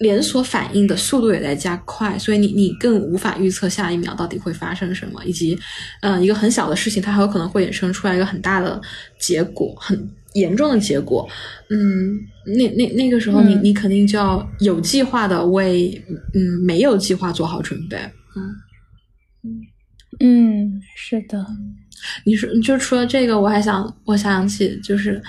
[0.00, 5.56] 连锁反应的速度也在加快，所以你你更无法预测下一秒到底会发生什么，以及
[6.00, 8.80] 嗯一个很小的事情，它还有可能会衍生出来一个很大的
[9.16, 10.10] 结果，很。
[10.38, 11.28] 严重的结果，
[11.70, 12.18] 嗯，
[12.56, 16.02] 那那那个时候，你你肯定就要有计划的为，
[16.34, 17.96] 嗯，没有计划做好准备，
[18.36, 18.56] 嗯
[19.44, 19.66] 嗯
[20.20, 21.46] 嗯，是的。
[22.24, 25.20] 你说，就除了这个，我还想，我想起就是，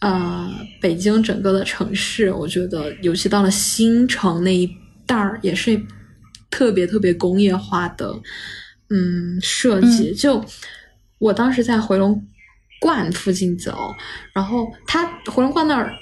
[0.00, 0.50] 呃，
[0.80, 4.70] 北京整个的城市，我觉得，尤其到了新城那一
[5.06, 5.80] 带儿，也是
[6.50, 8.12] 特别特别工业化的，
[8.90, 10.14] 嗯，设计。
[10.14, 10.44] 就
[11.18, 12.22] 我当时在回龙。
[12.80, 13.94] 观附近走，
[14.32, 15.94] 然后他回龙观那儿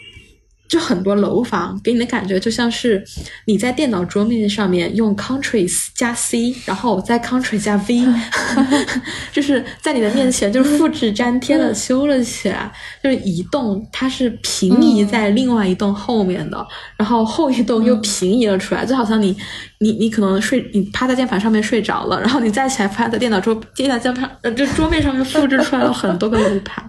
[0.68, 3.02] 就很多楼房，给你的感觉就像是
[3.46, 8.04] 你在电脑桌面上面用 Ctrl 加 C，然后再 Ctrl 加 V，
[9.32, 12.70] 就是在你的面前就是复制粘贴的修了起来，
[13.02, 16.66] 就是一栋它是平移在另外一栋后面的，
[16.96, 19.36] 然后后一栋又平移了出来，就好像你。
[19.80, 26.84] 你你可能睡，你趴在键盘上面睡着了，然后你再起来趴在电脑桌，电脑键盘呃，就桌面上面复制出来了很多个楼盘，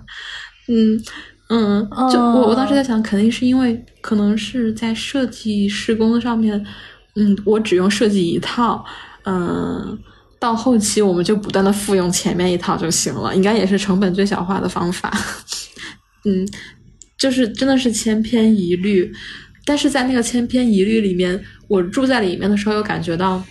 [0.67, 0.99] 嗯
[1.49, 6.63] 嗯，就我我当时在想，肯定是因为可能是在设计施工上面，
[7.15, 8.85] 嗯，我只用设计一套，
[9.25, 9.97] 嗯，
[10.39, 15.11] 到后期我们就不断的复用前面一套就行了，应该也是成本最小化的方法，
[16.25, 16.47] 嗯，
[17.17, 19.11] 就是真的是千篇一律。
[19.65, 23.43] 但是在那个千篇一律里面，我住在里面的时候，又感觉到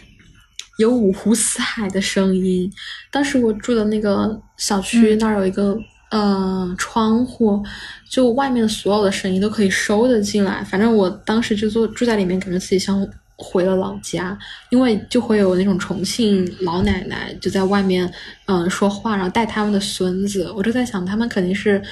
[0.79, 2.69] 有五湖四海的声音。
[3.11, 5.77] 当时我住的那个小区那儿有一个
[6.11, 7.65] 呃窗户，
[8.09, 10.63] 就外面的所有的声音都可以收得进来。
[10.65, 13.07] 反正我当时就住住在里面，感觉自己像
[13.37, 14.39] 回了老家，
[14.71, 18.13] 因为就会有那种重庆老奶奶就在外面
[18.47, 20.51] 嗯说话，然后带他们的孙子。
[20.53, 21.83] 我就在想，他们肯定是。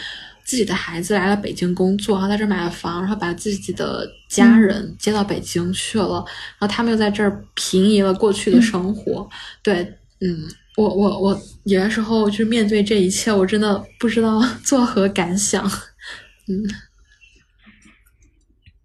[0.48, 6.24] 自己的孩子来了北京工作，然后在这买了房，然后把自己的家人接到北京去了，
[6.56, 9.28] 然后他们又在这儿平移了过去的生活。
[9.60, 9.82] 对，
[10.20, 10.44] 嗯，
[10.76, 15.64] 我我我有的时候就是面对这一切，我真的不知道 作何感想。
[16.48, 16.62] 嗯，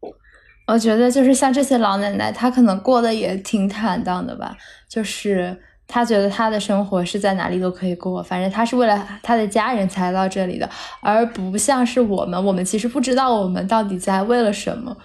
[0.68, 4.58] 我觉得就是像这些老奶奶，她可能过得也挺坦荡的吧，
[4.90, 5.62] 就是。
[5.94, 10.70] 她觉得她的生活是在哪里都可以过，反正她是为了她的家人才到这里的，
[11.02, 14.96] 而不像是我们，我们其实不知道我们到底在为了什么。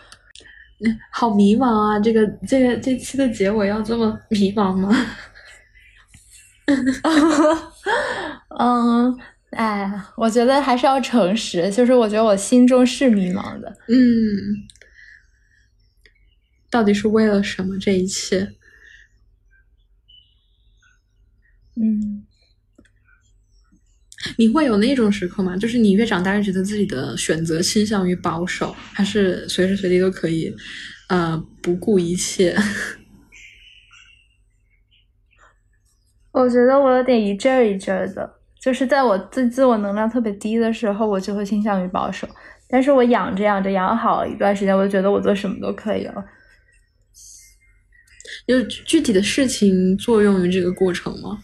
[1.11, 1.99] 好迷茫啊！
[1.99, 4.97] 这个这个这期的结尾要这么迷茫吗？
[8.59, 9.17] 嗯，
[9.51, 13.69] 哎，我觉得还是要诚实，就是我觉得我心中是迷茫的。
[13.89, 13.97] 嗯，
[16.71, 18.53] 到底是为了什么这一切？
[21.77, 22.25] 嗯，
[24.39, 25.57] 你会有那种时刻吗？
[25.57, 30.53] 就是你越长大越觉得自己的选择倾向于保守，还是随时随地都可以，
[31.09, 32.57] 呃，不顾一切？
[36.39, 38.31] 我觉得我有点一阵儿一阵儿的，
[38.61, 42.29] 就是在我自自我能量特别低的时候，我就会倾向于保守。
[42.69, 46.23] 但是我养着养着养好一段时间，我就觉得我做什么都可以了。
[48.45, 51.39] 有具体的事情作用于这个过程吗？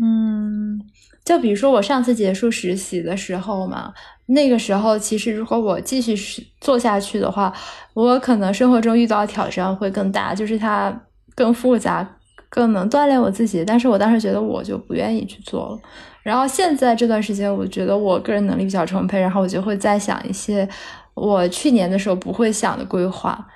[0.00, 0.80] 嗯，
[1.24, 3.92] 就比如说我上次结束实习的时候嘛，
[4.26, 6.14] 那个时候其实如果我继续
[6.60, 7.52] 做下去的话，
[7.94, 12.17] 我可能生活中遇到的挑战会更大，就是它更复杂，
[12.48, 13.64] 更能锻炼我自己。
[13.64, 15.80] 但是我当时觉得我就不愿意去做了。
[16.22, 20.68] 然后现在这段时间，我觉得我个人能力比较充沛，然后我就会再想一些
[21.14, 23.48] 我去年的时候不会想的规划。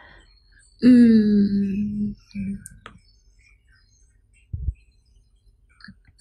[0.82, 2.14] 嗯，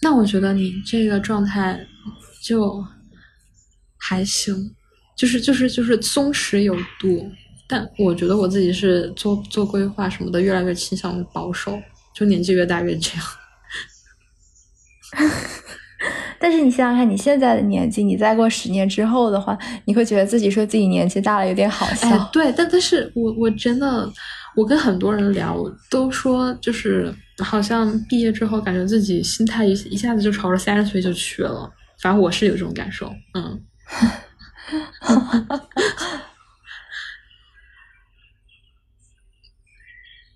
[0.01, 1.79] 那我觉得你这个状态
[2.43, 2.83] 就
[3.97, 4.75] 还行，
[5.15, 7.31] 就是就是就是松弛有度。
[7.67, 11.79] 但我觉得我自己是做做规划什么的，越来越倾向于保守，
[12.13, 13.25] 就年纪越大越这样。
[16.39, 19.55] 但是你想想看，你现在的年纪，你再过十年之后的话，
[19.85, 22.29] 你会觉得自己说自己年纪大了有点好笑。
[22.33, 24.11] 对，但但是我我真的，
[24.55, 31.71] 我跟很多人聊，都说就是好像毕业之后，感觉自己心态一一下子就朝着三十岁就去了。
[32.01, 33.61] 反正我是有这种感受，嗯。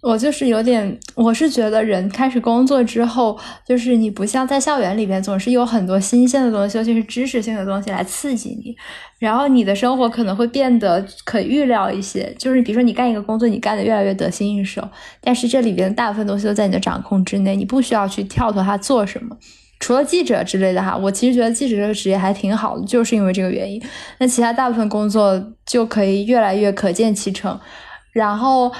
[0.07, 3.35] 我就是有点，我是觉得人开始工作之后，
[3.67, 8.75] 就是你不像在校园里边总是有很多新鲜的东西，尤其是知识性的东西来刺激你，
[9.17, 12.31] 然后你的生活可能会变得可预料一些。
[12.37, 14.87] 就是比如说你干一个工作，你干的越来越得心应手，
[15.21, 19.35] 但是这里边大部分东西都在你的掌控之内，你不需要去跳脱它做什么。
[19.79, 23.81] 除了记者之类的哈，我其实觉得记者这个职业还挺好的，就是因为这个原因。
[24.19, 27.59] 那其他大部分工作就可以越来越可见其成，
[28.11, 28.71] 然后。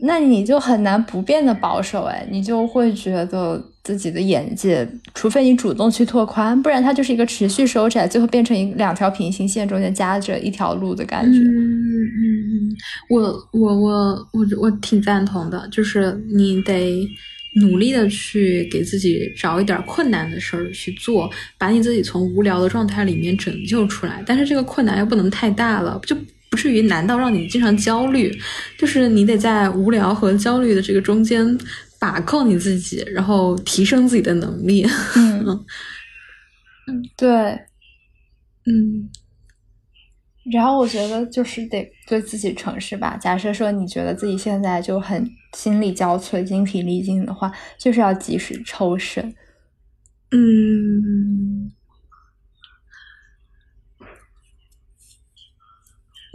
[0.00, 11.38] 那你就很难不变的保守哎，你就会觉得自己的眼界，除非你主动去拓宽，不然它就是一个持续收窄，最后变成一两条平行线中间夹着一条路的感觉。
[11.38, 12.76] 嗯嗯嗯，
[13.10, 13.20] 我
[13.52, 17.08] 我我我我挺赞同的，就是你得
[17.60, 26.16] 努力的去给自己找一点困难的事儿去做，把你自己从无聊的状态里面拯救出来，但是这个困难又不能太大了，就。
[26.50, 28.30] 不至于难到让你经常焦虑，
[28.78, 31.46] 就是你得在无聊和焦虑的这个中间
[31.98, 34.86] 把控你自己，然后提升自己的能力。
[35.16, 35.44] 嗯
[36.88, 37.28] 嗯，对，
[38.66, 39.10] 嗯。
[40.50, 43.18] 然后我觉得就是得对自己诚实吧。
[43.20, 49.34] 假设说你觉得自己现在就很心力交瘁、精疲力尽的话，就是要及时抽身。
[50.30, 51.70] 嗯。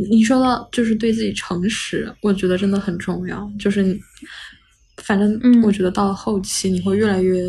[0.10, 3.52] 你说到就是对自己诚实，我觉得真的很重要。
[3.60, 4.00] 就是你
[4.98, 7.42] 反正我觉得到了后期，你会越来越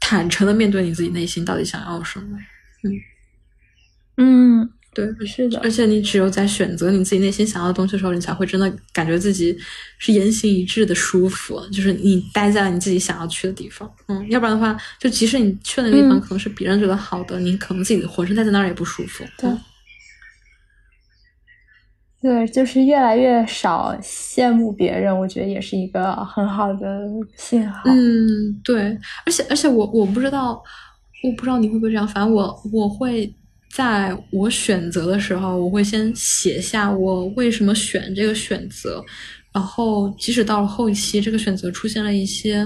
[0.00, 2.38] 坦诚的面对你自己内心到底想要什么。
[2.84, 2.90] 嗯
[4.18, 5.58] 嗯，对，是的。
[5.60, 9.56] 而且你只有在选择你自己内心想要的东西的时候，你才会真的感觉自己
[9.98, 11.58] 是言行一致的舒服。
[11.72, 13.90] 就是你待在了你自己想要去的地方。
[14.08, 19.24] 嗯，要不然的话，就即使你去的那个地方可能是别人觉得好的，你可能自己浑身待在那儿也不舒服。
[19.38, 19.48] 对。
[22.22, 27.00] 对，就是越来越少羡慕别人，我觉得也是一个很好的
[27.36, 27.82] 信号。
[27.86, 28.96] 嗯，对，
[29.26, 30.62] 而且而且我我不知道，
[31.24, 33.34] 我不知道你会不会这样，反正我我会
[33.74, 39.04] 在我选择的时候，我会先写下我为什么选这个选择，
[39.52, 42.58] 然后即使到了后期，这个选择出现了一些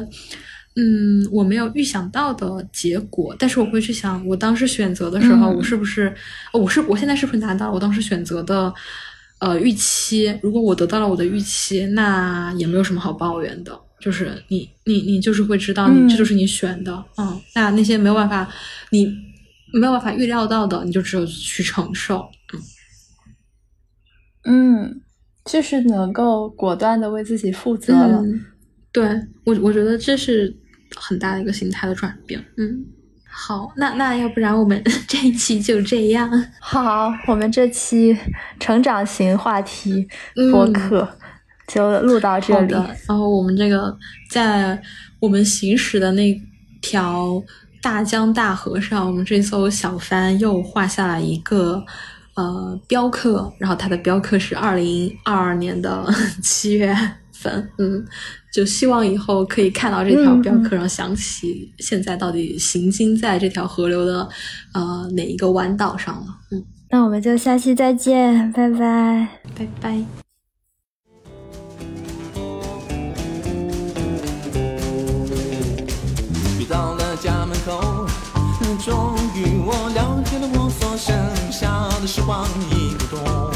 [0.76, 6.14] 嗯我没有预想到的结果，但是我会去想，我当时选择的时候，我是不是
[6.52, 8.70] 我是我现在是不是拿到我当时选择的。
[9.38, 13.78] 呃，预期，如果我得到了我的预期，那也没有什么好抱怨的。
[13.98, 17.40] 就是你，你，你就是会知道，你这就是你选的，嗯。
[17.54, 18.48] 那那些没有办法，
[18.90, 19.06] 你
[19.72, 22.28] 没有办法预料到的，你就只有去承受，
[24.44, 24.84] 嗯。
[24.84, 25.00] 嗯，
[25.44, 28.22] 就是能够果断的为自己负责了。
[28.92, 29.06] 对
[29.44, 30.54] 我，我觉得这是
[30.94, 32.84] 很大的一个心态的转变，嗯。
[33.38, 36.28] 好，那那要不然我们 这一期就这样。
[36.58, 38.16] 好，我们这期
[38.58, 40.08] 成长型话题
[40.50, 41.06] 播客
[41.68, 42.72] 就录到这里。
[42.72, 43.94] 然后我们这个
[44.30, 44.80] 在
[45.20, 46.42] 我们行驶的那
[46.80, 47.40] 条
[47.82, 51.84] 大江大河上，我们这艘小帆又画下了一个
[52.34, 56.04] 呃标刻，然后它的标刻是二零二二年的
[56.42, 56.96] 七月
[57.46, 58.04] 份，嗯。
[58.52, 64.26] 就希望以后可以看到这条标刻，然后想起现在到底行经在这条河流的
[64.72, 66.26] 呃哪一个弯道上了。
[66.50, 70.02] 嗯，那我们就下期再见，拜拜，拜拜。
[76.66, 78.06] 到了家门口，
[78.82, 81.14] 终于我了解了我所剩
[81.52, 83.52] 下的时光已不多，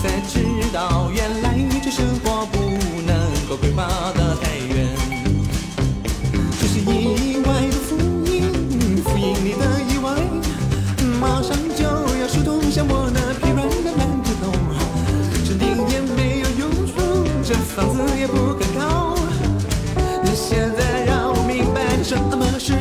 [0.00, 0.38] 才知
[0.72, 2.58] 道，原来这生活不
[3.04, 3.16] 能
[3.48, 4.88] 够规划的太远。
[6.60, 10.14] 这是意外的福音，福音里的意外，
[11.20, 11.84] 马上就
[12.20, 14.52] 要疏通像我那疲软的烂指头。
[15.44, 16.92] 这灵也没有用处，
[17.42, 19.16] 这房子也不可靠。
[20.32, 22.72] 现在让我明白，什么是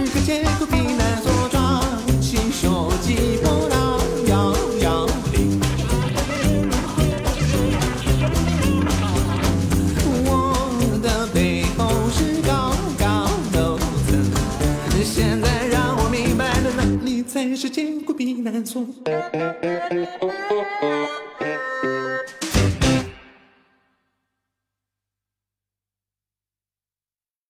[17.57, 18.85] 是千古避难所。